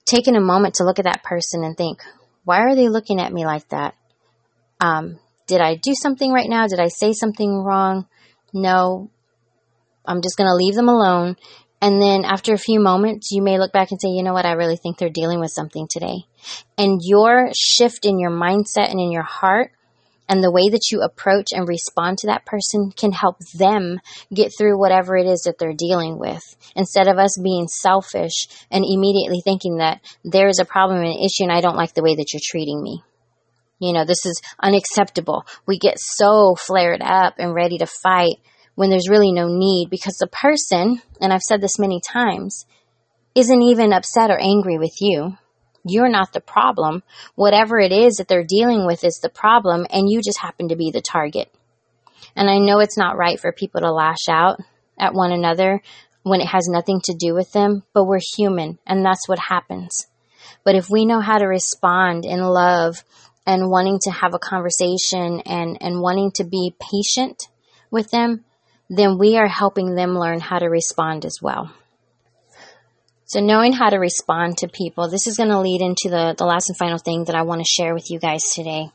taking 0.06 0.36
a 0.36 0.42
moment 0.42 0.76
to 0.76 0.84
look 0.84 1.00
at 1.00 1.06
that 1.06 1.24
person 1.24 1.64
and 1.64 1.78
think, 1.78 2.02
why 2.44 2.60
are 2.60 2.76
they 2.76 2.90
looking 2.90 3.20
at 3.20 3.34
me 3.34 3.46
like 3.46 3.68
that? 3.70 3.96
Um, 4.80 5.20
did 5.48 5.62
I 5.62 5.76
do 5.76 5.94
something 5.94 6.32
right 6.32 6.50
now? 6.50 6.68
Did 6.68 6.80
I 6.80 6.90
say 6.90 7.14
something 7.14 7.64
wrong? 7.64 8.08
No. 8.54 9.10
I'm 10.06 10.22
just 10.22 10.38
going 10.38 10.50
to 10.50 10.56
leave 10.56 10.76
them 10.76 10.88
alone 10.90 11.36
and 11.82 12.02
then 12.02 12.26
after 12.26 12.54
a 12.54 12.58
few 12.58 12.80
moments, 12.80 13.32
you 13.32 13.44
may 13.44 13.60
look 13.60 13.72
back 13.72 13.92
and 13.92 14.02
say, 14.02 14.10
you 14.10 14.24
know 14.24 14.34
what, 14.34 14.46
I 14.46 14.54
really 14.54 14.78
think 14.78 14.98
they're 14.98 15.10
dealing 15.10 15.40
with 15.40 15.52
something 15.52 15.88
today. 15.90 16.26
And 16.78 17.00
your 17.04 17.52
shift 17.56 18.06
in 18.06 18.20
your 18.20 18.32
mindset 18.32 18.90
and 18.90 19.00
in 19.00 19.12
your 19.12 19.24
heart 19.24 19.72
and 20.30 20.44
the 20.44 20.52
way 20.52 20.70
that 20.70 20.92
you 20.92 21.02
approach 21.02 21.48
and 21.52 21.68
respond 21.68 22.18
to 22.18 22.28
that 22.28 22.46
person 22.46 22.92
can 22.92 23.12
help 23.12 23.38
them 23.58 24.00
get 24.34 24.52
through 24.58 24.78
whatever 24.78 25.16
it 25.16 25.26
is 25.26 25.42
that 25.42 25.58
they're 25.60 25.74
dealing 25.74 26.20
with. 26.20 26.44
Instead 26.76 27.08
of 27.08 27.18
us 27.18 27.40
being 27.42 27.68
selfish 27.68 28.48
and 28.72 28.84
immediately 28.84 29.42
thinking 29.44 29.78
that 29.78 30.02
there 30.26 30.48
is 30.48 30.60
a 30.60 30.66
problem 30.66 31.00
and 31.00 31.08
an 31.08 31.24
issue 31.24 31.44
and 31.44 31.52
I 31.52 31.62
don't 31.62 31.78
like 31.78 31.94
the 31.94 32.04
way 32.04 32.16
that 32.16 32.34
you're 32.34 32.42
treating 32.44 32.82
me. 32.82 33.04
You 33.80 33.94
know, 33.94 34.06
this 34.06 34.26
is 34.26 34.42
unacceptable. 34.60 35.46
We 35.68 35.78
get 35.78 36.00
so 36.00 36.56
flared 36.56 37.02
up 37.04 37.36
and 37.38 37.54
ready 37.54 37.78
to 37.78 37.86
fight 37.86 38.38
when 38.78 38.92
there's 38.92 39.10
really 39.10 39.32
no 39.32 39.48
need 39.48 39.90
because 39.90 40.18
the 40.18 40.28
person, 40.28 41.02
and 41.20 41.34
I've 41.34 41.42
said 41.42 41.62
this 41.62 41.80
many 41.80 42.00
times, 42.00 42.68
isn't 43.34 43.62
even 43.64 43.92
upset 43.92 44.30
or 44.30 44.38
angry 44.38 44.78
with 44.78 45.02
you. 45.02 45.36
You're 45.84 46.12
not 46.12 46.32
the 46.32 46.42
problem. 46.42 47.02
Whatever 47.34 47.80
it 47.80 47.92
is 47.92 48.18
that 48.18 48.28
they're 48.28 48.46
dealing 48.48 48.86
with 48.86 49.04
is 49.04 49.18
the 49.20 49.30
problem, 49.30 49.88
and 49.90 50.08
you 50.08 50.22
just 50.22 50.38
happen 50.38 50.70
to 50.70 50.76
be 50.76 50.92
the 50.92 51.02
target. 51.02 51.52
And 52.36 52.52
I 52.52 52.60
know 52.60 52.78
it's 52.78 53.00
not 53.00 53.18
right 53.18 53.40
for 53.40 53.52
people 53.52 53.82
to 53.82 53.92
lash 53.92 54.30
out 54.30 54.60
at 54.96 55.16
one 55.16 55.32
another 55.32 55.82
when 56.22 56.40
it 56.40 56.48
has 56.48 56.68
nothing 56.68 57.02
to 57.06 57.16
do 57.18 57.34
with 57.34 57.52
them, 57.54 57.82
but 57.96 58.06
we're 58.06 58.20
human, 58.38 58.78
and 58.86 59.04
that's 59.04 59.28
what 59.28 59.40
happens. 59.40 60.06
But 60.64 60.76
if 60.76 60.88
we 60.88 61.08
know 61.08 61.20
how 61.20 61.40
to 61.40 61.48
respond 61.48 62.26
in 62.26 62.42
love 62.42 63.04
and 63.44 63.72
wanting 63.72 63.98
to 64.04 64.12
have 64.12 64.36
a 64.36 64.40
conversation 64.40 65.42
and, 65.48 65.80
and 65.82 66.00
wanting 66.00 66.30
to 66.36 66.44
be 66.44 66.76
patient 66.80 67.48
with 67.90 68.12
them, 68.12 68.44
then 68.90 69.18
we 69.18 69.38
are 69.38 69.48
helping 69.48 69.96
them 69.96 70.18
learn 70.18 70.40
how 70.40 70.60
to 70.60 70.68
respond 70.68 71.26
as 71.26 71.40
well. 71.42 71.72
So 73.26 73.42
knowing 73.42 73.74
how 73.74 73.90
to 73.90 73.98
respond 73.98 74.60
to 74.60 74.70
people, 74.70 75.10
this 75.10 75.28
is 75.28 75.36
going 75.36 75.50
to 75.50 75.60
lead 75.60 75.82
into 75.82 76.10
the, 76.10 76.34
the 76.38 76.46
last 76.46 76.70
and 76.70 76.78
final 76.78 76.98
thing 76.98 77.26
that 77.26 77.36
I 77.36 77.42
want 77.42 77.60
to 77.60 77.68
share 77.70 77.94
with 77.94 78.10
you 78.10 78.20
guys 78.20 78.42
today. 78.54 78.90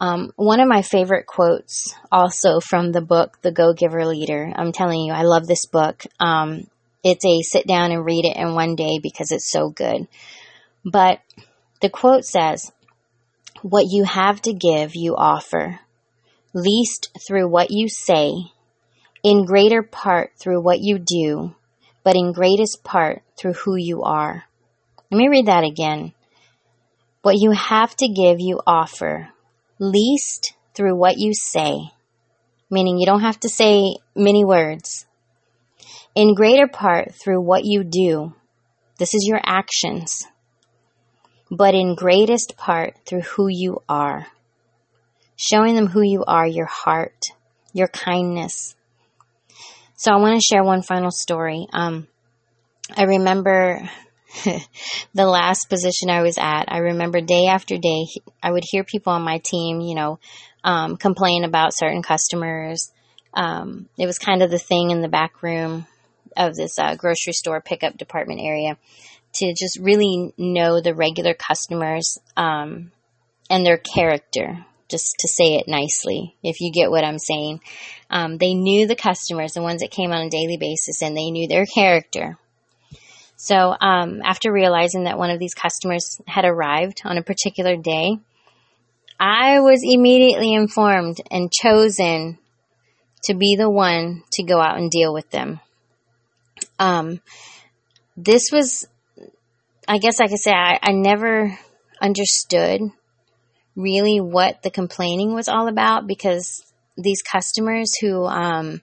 Um, 0.00 0.32
one 0.36 0.60
of 0.60 0.68
my 0.68 0.82
favorite 0.82 1.26
quotes 1.26 1.94
also 2.12 2.60
from 2.60 2.92
the 2.92 3.00
book, 3.00 3.40
The 3.40 3.52
Go 3.52 3.72
Giver 3.72 4.04
Leader. 4.04 4.52
I'm 4.54 4.72
telling 4.72 5.00
you, 5.00 5.14
I 5.14 5.22
love 5.22 5.46
this 5.46 5.64
book. 5.64 6.04
Um, 6.20 6.66
it's 7.02 7.24
a 7.24 7.40
sit 7.40 7.66
down 7.66 7.90
and 7.90 8.04
read 8.04 8.26
it 8.26 8.36
in 8.36 8.54
one 8.54 8.76
day 8.76 8.98
because 9.02 9.32
it's 9.32 9.50
so 9.50 9.70
good. 9.70 10.08
But 10.84 11.20
the 11.80 11.88
quote 11.88 12.26
says, 12.26 12.70
What 13.62 13.86
you 13.88 14.04
have 14.04 14.42
to 14.42 14.52
give, 14.52 14.94
you 14.94 15.16
offer, 15.16 15.80
least 16.52 17.10
through 17.26 17.48
what 17.48 17.70
you 17.70 17.88
say 17.88 18.52
in 19.24 19.46
greater 19.46 19.82
part 19.82 20.32
through 20.38 20.60
what 20.60 20.80
you 20.80 20.98
do, 20.98 21.54
but 22.04 22.14
in 22.14 22.32
greatest 22.32 22.84
part 22.84 23.22
through 23.38 23.54
who 23.54 23.74
you 23.74 24.02
are. 24.02 24.44
Let 25.10 25.18
me 25.18 25.28
read 25.28 25.46
that 25.46 25.64
again. 25.64 26.12
What 27.22 27.36
you 27.38 27.52
have 27.52 27.96
to 27.96 28.08
give, 28.08 28.38
you 28.38 28.60
offer, 28.66 29.30
least 29.78 30.52
through 30.74 30.94
what 30.94 31.16
you 31.16 31.32
say, 31.32 31.90
meaning 32.70 32.98
you 32.98 33.06
don't 33.06 33.22
have 33.22 33.40
to 33.40 33.48
say 33.48 33.96
many 34.14 34.44
words. 34.44 35.06
In 36.14 36.34
greater 36.34 36.68
part 36.68 37.14
through 37.14 37.40
what 37.40 37.64
you 37.64 37.82
do, 37.82 38.34
this 38.98 39.14
is 39.14 39.26
your 39.26 39.40
actions, 39.42 40.26
but 41.50 41.74
in 41.74 41.94
greatest 41.94 42.58
part 42.58 42.98
through 43.06 43.22
who 43.22 43.48
you 43.48 43.82
are. 43.88 44.26
Showing 45.36 45.76
them 45.76 45.86
who 45.86 46.02
you 46.02 46.24
are, 46.26 46.46
your 46.46 46.66
heart, 46.66 47.24
your 47.72 47.88
kindness, 47.88 48.76
so 50.04 50.12
I 50.12 50.16
want 50.16 50.38
to 50.38 50.46
share 50.46 50.62
one 50.62 50.82
final 50.82 51.10
story. 51.10 51.66
Um, 51.72 52.06
I 52.94 53.04
remember 53.04 53.88
the 55.14 55.26
last 55.26 55.70
position 55.70 56.10
I 56.10 56.20
was 56.20 56.36
at. 56.36 56.66
I 56.68 56.78
remember 56.78 57.22
day 57.22 57.46
after 57.46 57.78
day, 57.78 58.04
I 58.42 58.52
would 58.52 58.64
hear 58.70 58.84
people 58.84 59.14
on 59.14 59.22
my 59.22 59.38
team, 59.38 59.80
you 59.80 59.94
know, 59.94 60.18
um, 60.62 60.98
complain 60.98 61.44
about 61.44 61.74
certain 61.74 62.02
customers. 62.02 62.92
Um, 63.32 63.88
it 63.96 64.04
was 64.04 64.18
kind 64.18 64.42
of 64.42 64.50
the 64.50 64.58
thing 64.58 64.90
in 64.90 65.00
the 65.00 65.08
back 65.08 65.42
room 65.42 65.86
of 66.36 66.54
this 66.54 66.78
uh, 66.78 66.96
grocery 66.96 67.32
store 67.32 67.62
pickup 67.62 67.96
department 67.96 68.40
area 68.42 68.76
to 69.36 69.54
just 69.58 69.78
really 69.80 70.34
know 70.36 70.82
the 70.82 70.94
regular 70.94 71.32
customers 71.32 72.18
um, 72.36 72.92
and 73.48 73.64
their 73.64 73.78
character 73.78 74.66
just 74.88 75.16
to 75.20 75.28
say 75.28 75.54
it 75.54 75.68
nicely, 75.68 76.36
if 76.42 76.60
you 76.60 76.72
get 76.72 76.90
what 76.90 77.04
I'm 77.04 77.18
saying. 77.18 77.60
Um, 78.10 78.38
they 78.38 78.54
knew 78.54 78.86
the 78.86 78.96
customers, 78.96 79.52
the 79.52 79.62
ones 79.62 79.80
that 79.80 79.90
came 79.90 80.12
on 80.12 80.26
a 80.26 80.30
daily 80.30 80.56
basis, 80.56 81.02
and 81.02 81.16
they 81.16 81.30
knew 81.30 81.48
their 81.48 81.66
character. 81.66 82.38
So 83.36 83.74
um, 83.80 84.22
after 84.24 84.52
realizing 84.52 85.04
that 85.04 85.18
one 85.18 85.30
of 85.30 85.38
these 85.38 85.54
customers 85.54 86.20
had 86.26 86.44
arrived 86.44 87.02
on 87.04 87.18
a 87.18 87.22
particular 87.22 87.76
day, 87.76 88.18
I 89.18 89.60
was 89.60 89.80
immediately 89.82 90.54
informed 90.54 91.20
and 91.30 91.52
chosen 91.52 92.38
to 93.24 93.34
be 93.34 93.56
the 93.56 93.70
one 93.70 94.22
to 94.32 94.42
go 94.42 94.60
out 94.60 94.76
and 94.76 94.90
deal 94.90 95.12
with 95.12 95.30
them. 95.30 95.60
Um, 96.78 97.20
this 98.16 98.50
was, 98.52 98.86
I 99.88 99.98
guess 99.98 100.20
I 100.20 100.28
could 100.28 100.38
say, 100.38 100.52
I, 100.52 100.78
I 100.82 100.92
never 100.92 101.58
understood 102.00 102.80
really 103.76 104.20
what 104.20 104.62
the 104.62 104.70
complaining 104.70 105.34
was 105.34 105.48
all 105.48 105.68
about 105.68 106.06
because 106.06 106.64
these 106.96 107.22
customers 107.22 107.90
who, 108.00 108.24
um, 108.24 108.80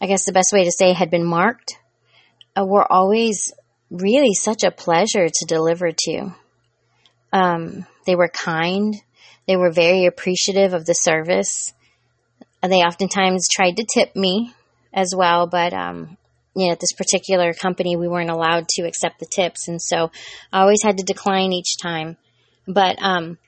I 0.00 0.06
guess 0.06 0.24
the 0.24 0.32
best 0.32 0.52
way 0.52 0.64
to 0.64 0.72
say 0.72 0.92
had 0.92 1.10
been 1.10 1.24
marked, 1.24 1.78
uh, 2.58 2.64
were 2.64 2.90
always 2.90 3.52
really 3.90 4.34
such 4.34 4.64
a 4.64 4.70
pleasure 4.70 5.28
to 5.28 5.46
deliver 5.46 5.92
to. 5.92 6.34
Um, 7.32 7.86
they 8.06 8.16
were 8.16 8.28
kind. 8.28 8.94
They 9.46 9.56
were 9.56 9.70
very 9.70 10.06
appreciative 10.06 10.74
of 10.74 10.84
the 10.84 10.94
service. 10.94 11.72
They 12.62 12.82
oftentimes 12.82 13.48
tried 13.48 13.76
to 13.76 13.86
tip 13.86 14.16
me 14.16 14.52
as 14.92 15.14
well, 15.16 15.46
but 15.46 15.72
um, 15.72 16.16
you 16.56 16.66
know, 16.66 16.72
at 16.72 16.80
this 16.80 16.92
particular 16.92 17.54
company, 17.54 17.96
we 17.96 18.08
weren't 18.08 18.30
allowed 18.30 18.68
to 18.70 18.82
accept 18.82 19.20
the 19.20 19.26
tips, 19.26 19.68
and 19.68 19.80
so 19.80 20.10
I 20.52 20.62
always 20.62 20.82
had 20.82 20.98
to 20.98 21.04
decline 21.04 21.52
each 21.52 21.76
time. 21.80 22.16
But 22.66 23.00
um, 23.00 23.38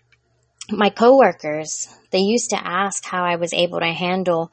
my 0.71 0.91
coworkers, 0.91 1.89
they 2.11 2.21
used 2.21 2.51
to 2.51 2.67
ask 2.67 3.05
how 3.05 3.25
I 3.25 3.37
was 3.37 3.53
able 3.53 3.81
to 3.81 3.93
handle 3.93 4.53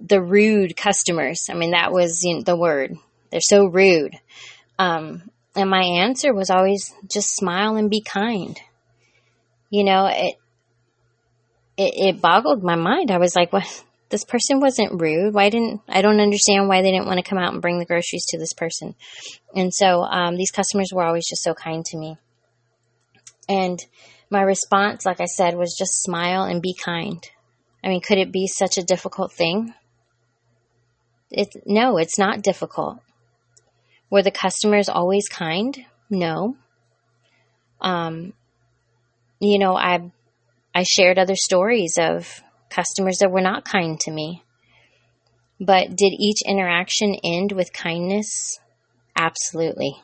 the 0.00 0.20
rude 0.20 0.76
customers. 0.76 1.46
I 1.50 1.54
mean, 1.54 1.72
that 1.72 1.92
was 1.92 2.22
you 2.22 2.36
know, 2.36 2.42
the 2.42 2.56
word. 2.56 2.96
They're 3.30 3.40
so 3.40 3.66
rude. 3.66 4.14
Um, 4.78 5.30
and 5.54 5.70
my 5.70 5.82
answer 5.82 6.32
was 6.32 6.50
always 6.50 6.94
just 7.10 7.34
smile 7.34 7.76
and 7.76 7.90
be 7.90 8.00
kind. 8.00 8.58
You 9.70 9.84
know, 9.84 10.06
it, 10.06 10.36
it, 11.76 11.94
it 11.96 12.20
boggled 12.20 12.62
my 12.62 12.76
mind. 12.76 13.10
I 13.10 13.18
was 13.18 13.34
like, 13.34 13.52
what? 13.52 13.84
This 14.10 14.24
person 14.24 14.60
wasn't 14.60 15.02
rude. 15.02 15.34
Why 15.34 15.50
didn't, 15.50 15.82
I 15.86 16.00
don't 16.00 16.20
understand 16.20 16.66
why 16.66 16.80
they 16.80 16.90
didn't 16.90 17.06
want 17.06 17.18
to 17.18 17.28
come 17.28 17.38
out 17.38 17.52
and 17.52 17.60
bring 17.60 17.78
the 17.78 17.84
groceries 17.84 18.24
to 18.28 18.38
this 18.38 18.54
person. 18.54 18.94
And 19.54 19.74
so, 19.74 20.02
um, 20.02 20.36
these 20.36 20.50
customers 20.50 20.90
were 20.94 21.04
always 21.04 21.28
just 21.28 21.42
so 21.42 21.52
kind 21.52 21.84
to 21.84 21.98
me. 21.98 22.16
And 23.48 23.84
My 24.30 24.42
response, 24.42 25.06
like 25.06 25.20
I 25.20 25.24
said, 25.24 25.56
was 25.56 25.74
just 25.78 26.02
smile 26.02 26.42
and 26.44 26.60
be 26.60 26.74
kind. 26.74 27.24
I 27.82 27.88
mean, 27.88 28.00
could 28.00 28.18
it 28.18 28.30
be 28.32 28.46
such 28.46 28.76
a 28.76 28.82
difficult 28.84 29.32
thing? 29.32 29.72
It's 31.30 31.56
no, 31.64 31.96
it's 31.98 32.18
not 32.18 32.42
difficult. 32.42 32.98
Were 34.10 34.22
the 34.22 34.30
customers 34.30 34.88
always 34.88 35.28
kind? 35.28 35.84
No. 36.10 36.56
Um, 37.80 38.32
you 39.40 39.58
know, 39.58 39.76
I 39.76 40.10
I 40.74 40.82
shared 40.82 41.18
other 41.18 41.36
stories 41.36 41.96
of 41.98 42.42
customers 42.70 43.18
that 43.18 43.30
were 43.30 43.40
not 43.40 43.64
kind 43.64 43.98
to 44.00 44.10
me. 44.10 44.42
But 45.60 45.96
did 45.96 46.12
each 46.18 46.42
interaction 46.46 47.16
end 47.24 47.52
with 47.52 47.72
kindness? 47.72 48.58
Absolutely. 49.16 49.96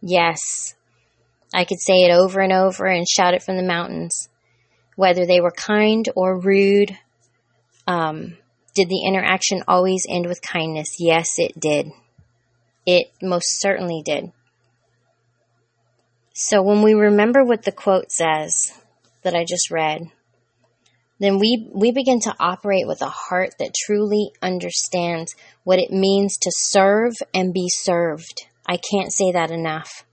Yes. 0.00 0.74
I 1.54 1.64
could 1.64 1.80
say 1.80 2.02
it 2.02 2.12
over 2.12 2.40
and 2.40 2.52
over 2.52 2.86
and 2.86 3.06
shout 3.08 3.34
it 3.34 3.42
from 3.42 3.56
the 3.56 3.62
mountains. 3.62 4.28
Whether 4.96 5.26
they 5.26 5.40
were 5.40 5.50
kind 5.50 6.08
or 6.14 6.38
rude, 6.38 6.96
um, 7.86 8.36
did 8.74 8.88
the 8.88 9.04
interaction 9.06 9.62
always 9.68 10.06
end 10.08 10.26
with 10.26 10.40
kindness? 10.42 10.96
Yes, 10.98 11.38
it 11.38 11.58
did. 11.58 11.88
It 12.86 13.06
most 13.20 13.60
certainly 13.60 14.02
did. 14.04 14.32
So 16.32 16.62
when 16.62 16.82
we 16.82 16.94
remember 16.94 17.44
what 17.44 17.64
the 17.64 17.72
quote 17.72 18.10
says 18.10 18.72
that 19.22 19.34
I 19.34 19.44
just 19.44 19.70
read, 19.70 20.02
then 21.20 21.38
we, 21.38 21.68
we 21.72 21.92
begin 21.92 22.20
to 22.20 22.34
operate 22.40 22.86
with 22.86 23.02
a 23.02 23.08
heart 23.08 23.50
that 23.58 23.74
truly 23.74 24.32
understands 24.40 25.36
what 25.62 25.78
it 25.78 25.90
means 25.90 26.36
to 26.38 26.50
serve 26.52 27.12
and 27.32 27.52
be 27.52 27.68
served. 27.68 28.46
I 28.66 28.78
can't 28.78 29.12
say 29.12 29.32
that 29.32 29.50
enough. 29.50 30.04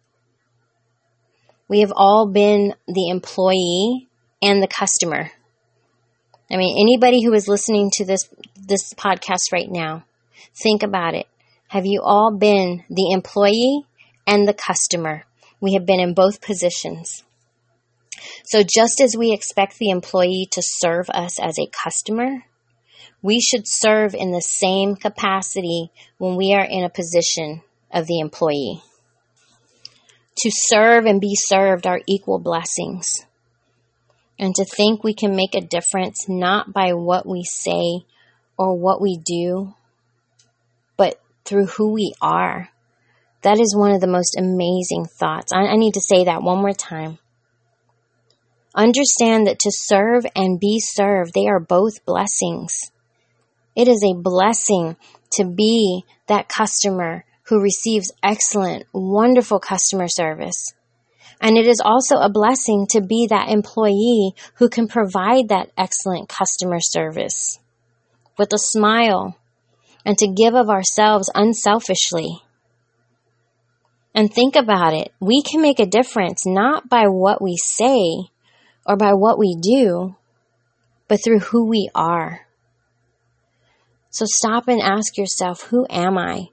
We 1.69 1.82
have 1.82 1.93
all 1.95 2.27
been 2.27 2.73
the 2.88 3.10
employee 3.10 4.10
and 4.41 4.62
the 4.62 4.67
customer. 4.67 5.32
I 6.51 6.58
mean, 6.58 6.75
anybody 6.82 7.23
who 7.23 7.32
is 7.34 7.47
listening 7.47 7.91
to 7.93 8.05
this, 8.05 8.27
this 8.55 8.93
podcast 8.95 9.53
right 9.53 9.69
now, 9.69 10.03
think 10.62 10.82
about 10.82 11.13
it. 11.13 11.27
Have 11.67 11.86
you 11.86 12.01
all 12.03 12.36
been 12.36 12.84
the 12.89 13.12
employee 13.13 13.86
and 14.25 14.47
the 14.47 14.53
customer? 14.53 15.25
We 15.62 15.75
have 15.75 15.86
been 15.86 15.99
in 15.99 16.15
both 16.15 16.41
positions. 16.41 17.23
So 18.45 18.63
just 18.63 18.99
as 18.99 19.15
we 19.15 19.32
expect 19.32 19.77
the 19.77 19.91
employee 19.91 20.47
to 20.51 20.63
serve 20.63 21.10
us 21.12 21.39
as 21.39 21.60
a 21.60 21.69
customer, 21.71 22.45
we 23.21 23.39
should 23.39 23.63
serve 23.65 24.15
in 24.15 24.32
the 24.32 24.41
same 24.41 24.95
capacity 24.95 25.91
when 26.17 26.36
we 26.36 26.53
are 26.53 26.65
in 26.65 26.84
a 26.84 26.89
position 26.89 27.62
of 27.91 28.08
the 28.08 28.19
employee. 28.19 28.82
To 30.39 30.52
serve 30.52 31.06
and 31.06 31.19
be 31.19 31.36
served 31.36 31.86
are 31.86 32.02
equal 32.08 32.39
blessings. 32.39 33.25
And 34.38 34.56
to 34.56 34.63
think 34.63 35.04
we 35.04 35.13
can 35.13 35.36
make 35.36 35.54
a 35.54 35.62
difference 35.62 36.30
not 36.30 36.71
by 36.71 36.93
what 36.93 37.28
we 37.28 37.43
say 37.43 38.06
or 38.58 38.73
what 38.73 39.02
we 39.02 39.17
do, 39.17 39.73
but 40.95 41.19
through 41.43 41.65
who 41.65 41.91
we 41.91 42.13
are. 42.21 42.69
That 43.41 43.60
is 43.60 43.75
one 43.75 43.91
of 43.91 44.02
the 44.02 44.08
most 44.08 44.38
amazing 44.38 45.06
thoughts. 45.19 45.52
I, 45.52 45.67
I 45.67 45.75
need 45.75 45.95
to 45.95 46.02
say 46.02 46.25
that 46.25 46.43
one 46.43 46.60
more 46.60 46.73
time. 46.73 47.17
Understand 48.75 49.47
that 49.47 49.60
to 49.60 49.71
serve 49.73 50.25
and 50.36 50.60
be 50.60 50.80
served, 50.80 51.34
they 51.34 51.47
are 51.47 51.60
both 51.60 52.06
blessings. 52.06 52.91
It 53.75 53.88
is 53.88 54.04
a 54.06 54.21
blessing 54.21 54.95
to 55.32 55.45
be 55.45 56.04
that 56.28 56.47
customer 56.47 57.25
who 57.49 57.62
receives 57.62 58.12
excellent, 58.23 58.85
wonderful 58.93 59.59
customer 59.59 60.07
service. 60.07 60.73
And 61.41 61.57
it 61.57 61.65
is 61.65 61.81
also 61.83 62.17
a 62.17 62.29
blessing 62.29 62.85
to 62.91 63.01
be 63.01 63.27
that 63.29 63.49
employee 63.49 64.33
who 64.55 64.69
can 64.69 64.88
provide 64.88 65.49
that 65.49 65.71
excellent 65.75 66.29
customer 66.29 66.79
service 66.79 67.59
with 68.38 68.53
a 68.53 68.57
smile 68.57 69.35
and 70.05 70.17
to 70.19 70.27
give 70.27 70.53
of 70.53 70.69
ourselves 70.69 71.31
unselfishly. 71.33 72.41
And 74.13 74.31
think 74.31 74.55
about 74.55 74.93
it. 74.93 75.12
We 75.19 75.41
can 75.41 75.62
make 75.62 75.79
a 75.79 75.85
difference 75.85 76.45
not 76.45 76.88
by 76.88 77.05
what 77.07 77.41
we 77.41 77.57
say, 77.57 78.29
or 78.85 78.95
by 78.97 79.13
what 79.13 79.39
we 79.39 79.55
do, 79.59 80.15
but 81.07 81.19
through 81.23 81.39
who 81.39 81.67
we 81.67 81.89
are. 81.95 82.41
So 84.09 84.25
stop 84.27 84.67
and 84.67 84.81
ask 84.81 85.17
yourself, 85.17 85.62
who 85.63 85.85
am 85.89 86.17
I? 86.17 86.49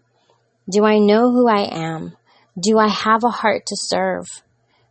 Do 0.69 0.85
I 0.85 0.99
know 0.99 1.31
who 1.31 1.49
I 1.49 1.69
am? 1.71 2.17
Do 2.59 2.79
I 2.79 2.89
have 2.89 3.23
a 3.23 3.31
heart 3.31 3.67
to 3.67 3.77
serve? 3.77 4.27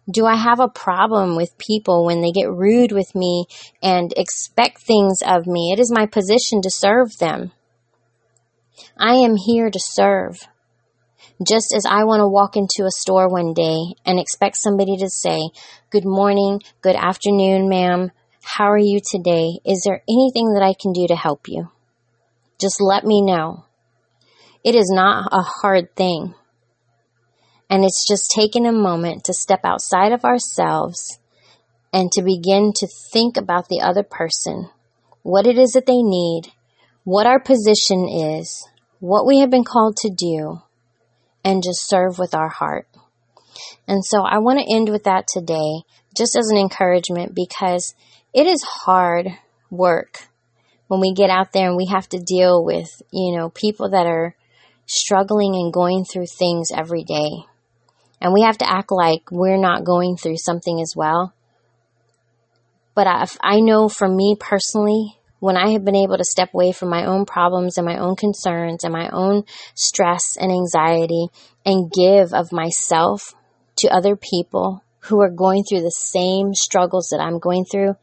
Do 0.10 0.26
I 0.26 0.36
have 0.36 0.60
a 0.60 0.70
problem 0.70 1.36
with 1.36 1.58
people 1.58 2.06
when 2.06 2.22
they 2.22 2.32
get 2.32 2.50
rude 2.50 2.92
with 2.92 3.14
me 3.14 3.48
and 3.82 4.14
expect 4.16 4.82
things 4.82 5.22
of 5.26 5.48
me? 5.48 5.74
It 5.74 5.80
is 5.80 5.92
my 5.92 6.06
position 6.06 6.62
to 6.62 6.70
serve 6.70 7.18
them. 7.18 7.52
I 8.98 9.16
am 9.16 9.36
here 9.36 9.70
to 9.70 9.80
serve. 9.80 10.48
Just 11.46 11.74
as 11.76 11.86
I 11.86 12.06
want 12.06 12.22
to 12.22 12.28
walk 12.28 12.56
into 12.56 12.86
a 12.86 12.92
store 12.92 13.28
one 13.28 13.54
day 13.54 13.96
and 14.06 14.20
expect 14.20 14.56
somebody 14.56 14.96
to 14.98 15.10
say, 15.10 15.50
Good 15.90 16.06
morning, 16.06 16.62
good 16.82 16.96
afternoon, 16.96 17.68
ma'am. 17.68 18.12
How 18.44 18.72
are 18.72 18.78
you 18.78 19.02
today? 19.06 19.60
Is 19.66 19.82
there 19.86 20.04
anything 20.08 20.54
that 20.54 20.64
I 20.64 20.74
can 20.80 20.94
do 20.94 21.08
to 21.08 21.16
help 21.16 21.48
you? 21.50 21.70
Just 22.62 22.80
let 22.80 23.04
me 23.04 23.22
know. 23.22 23.66
It 24.66 24.74
is 24.74 24.92
not 24.92 25.30
a 25.32 25.44
hard 25.44 25.96
thing. 25.96 26.34
And 27.70 27.86
it's 27.86 28.04
just 28.10 28.32
taking 28.36 28.66
a 28.66 28.72
moment 28.72 29.26
to 29.26 29.34
step 29.34 29.60
outside 29.64 30.12
of 30.12 30.26
ourselves 30.26 31.20
and 31.94 32.12
to 32.14 32.24
begin 32.24 32.72
to 32.78 32.88
think 33.14 33.38
about 33.38 33.70
the 33.70 33.82
other 33.82 34.02
person, 34.02 34.72
what 35.22 35.46
it 35.46 35.60
is 35.60 35.74
that 35.74 35.86
they 35.86 36.02
need, 36.02 36.52
what 37.04 37.28
our 37.28 37.40
position 37.40 38.10
is, 38.10 38.68
what 39.00 39.28
we 39.28 39.42
have 39.42 39.52
been 39.52 39.64
called 39.64 39.98
to 39.98 40.10
do, 40.10 40.62
and 41.44 41.64
just 41.64 41.88
serve 41.88 42.18
with 42.18 42.34
our 42.34 42.50
heart. 42.50 42.88
And 43.88 44.04
so 44.04 44.24
I 44.24 44.40
want 44.40 44.58
to 44.58 44.76
end 44.76 44.90
with 44.90 45.04
that 45.04 45.28
today, 45.32 45.84
just 46.18 46.36
as 46.36 46.50
an 46.50 46.58
encouragement, 46.58 47.36
because 47.36 47.94
it 48.34 48.48
is 48.48 48.64
hard 48.64 49.28
work 49.70 50.28
when 50.88 51.02
we 51.02 51.14
get 51.14 51.30
out 51.30 51.54
there 51.54 51.68
and 51.68 51.78
we 51.78 51.86
have 51.92 52.10
to 52.10 52.20
deal 52.20 52.66
with, 52.66 52.90
you 53.12 53.38
know, 53.38 53.50
people 53.50 53.92
that 53.92 54.08
are 54.08 54.36
struggling 54.86 55.56
and 55.56 55.74
going 55.74 56.06
through 56.06 56.28
things 56.28 56.72
every 56.76 57.04
day. 57.04 57.46
And 58.22 58.34
we 58.34 58.42
have 58.44 58.58
to 58.60 58.70
act 58.70 58.92
like 58.92 59.30
we're 59.32 59.58
not 59.58 59.84
going 59.84 60.18
through 60.18 60.38
something 60.38 60.82
as 60.82 60.94
well. 60.96 61.34
But 62.96 63.08
I, 63.08 63.28
I 63.42 63.60
know 63.60 63.90
for 63.90 64.08
me 64.08 64.38
personally, 64.40 65.18
when 65.40 65.58
I 65.58 65.72
have 65.72 65.86
been 65.86 65.96
able 65.96 66.18
to 66.18 66.24
step 66.24 66.54
away 66.54 66.72
from 66.72 66.90
my 66.90 67.06
own 67.06 67.26
problems 67.26 67.78
and 67.78 67.86
my 67.86 67.98
own 67.98 68.16
concerns 68.16 68.84
and 68.84 68.94
my 68.94 69.10
own 69.10 69.44
stress 69.76 70.38
and 70.38 70.52
anxiety 70.52 71.28
and 71.66 71.92
give 71.92 72.34
of 72.34 72.52
myself 72.52 73.34
to 73.78 73.90
other 73.90 74.16
people 74.16 74.82
who 75.02 75.22
are 75.22 75.30
going 75.30 75.64
through 75.64 75.82
the 75.82 75.92
same 75.92 76.54
struggles 76.54 77.10
that 77.10 77.20
I'm 77.20 77.40
going 77.40 77.66
through, 77.66 77.96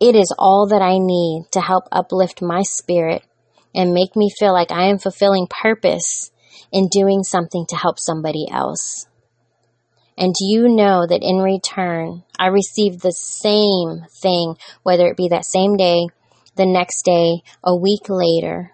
it 0.00 0.16
is 0.16 0.34
all 0.38 0.66
that 0.68 0.82
I 0.82 0.98
need 0.98 1.46
to 1.52 1.60
help 1.60 1.84
uplift 1.90 2.42
my 2.42 2.62
spirit 2.62 3.22
and 3.74 3.92
make 3.92 4.16
me 4.16 4.30
feel 4.38 4.52
like 4.52 4.70
I 4.70 4.84
am 4.84 4.98
fulfilling 4.98 5.46
purpose 5.48 6.30
in 6.72 6.88
doing 6.90 7.22
something 7.22 7.66
to 7.68 7.76
help 7.76 7.98
somebody 7.98 8.46
else. 8.50 9.06
And 10.16 10.34
you 10.40 10.68
know 10.68 11.06
that 11.06 11.22
in 11.22 11.38
return, 11.38 12.22
I 12.38 12.46
receive 12.46 13.00
the 13.00 13.12
same 13.12 14.06
thing, 14.22 14.56
whether 14.82 15.06
it 15.06 15.16
be 15.16 15.28
that 15.28 15.44
same 15.44 15.76
day 15.76 16.06
the 16.56 16.66
next 16.66 17.04
day, 17.04 17.42
a 17.64 17.74
week 17.74 18.08
later. 18.08 18.70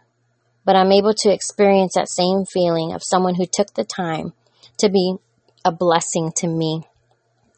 But 0.66 0.76
I'm 0.76 0.92
able 0.92 1.14
to 1.14 1.32
experience 1.32 1.94
that 1.94 2.10
same 2.10 2.44
feeling 2.44 2.92
of 2.92 3.02
someone 3.02 3.34
who 3.34 3.46
took 3.50 3.72
the 3.72 3.84
time 3.84 4.34
to 4.78 4.90
be 4.90 5.14
a 5.64 5.72
blessing 5.72 6.32
to 6.36 6.46
me 6.46 6.82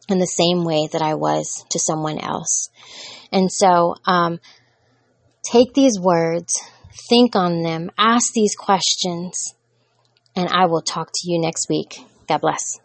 in 0.09 0.19
the 0.19 0.27
same 0.27 0.65
way 0.65 0.89
that 0.93 1.03
I 1.03 1.15
was 1.15 1.65
to 1.71 1.79
someone 1.79 2.19
else. 2.19 2.71
And 3.33 3.51
so, 3.51 3.97
um, 4.07 4.39
take 5.43 5.75
these 5.75 5.99
words, 5.99 6.61
think 7.09 7.37
on 7.37 7.63
them, 7.63 7.91
ask 7.99 8.33
these 8.33 8.55
questions, 8.55 9.55
and 10.37 10.49
I 10.49 10.67
will 10.67 10.83
talk 10.83 11.09
to 11.13 11.31
you 11.31 11.41
next 11.41 11.69
week. 11.69 11.99
God 12.29 12.41
bless. 12.41 12.81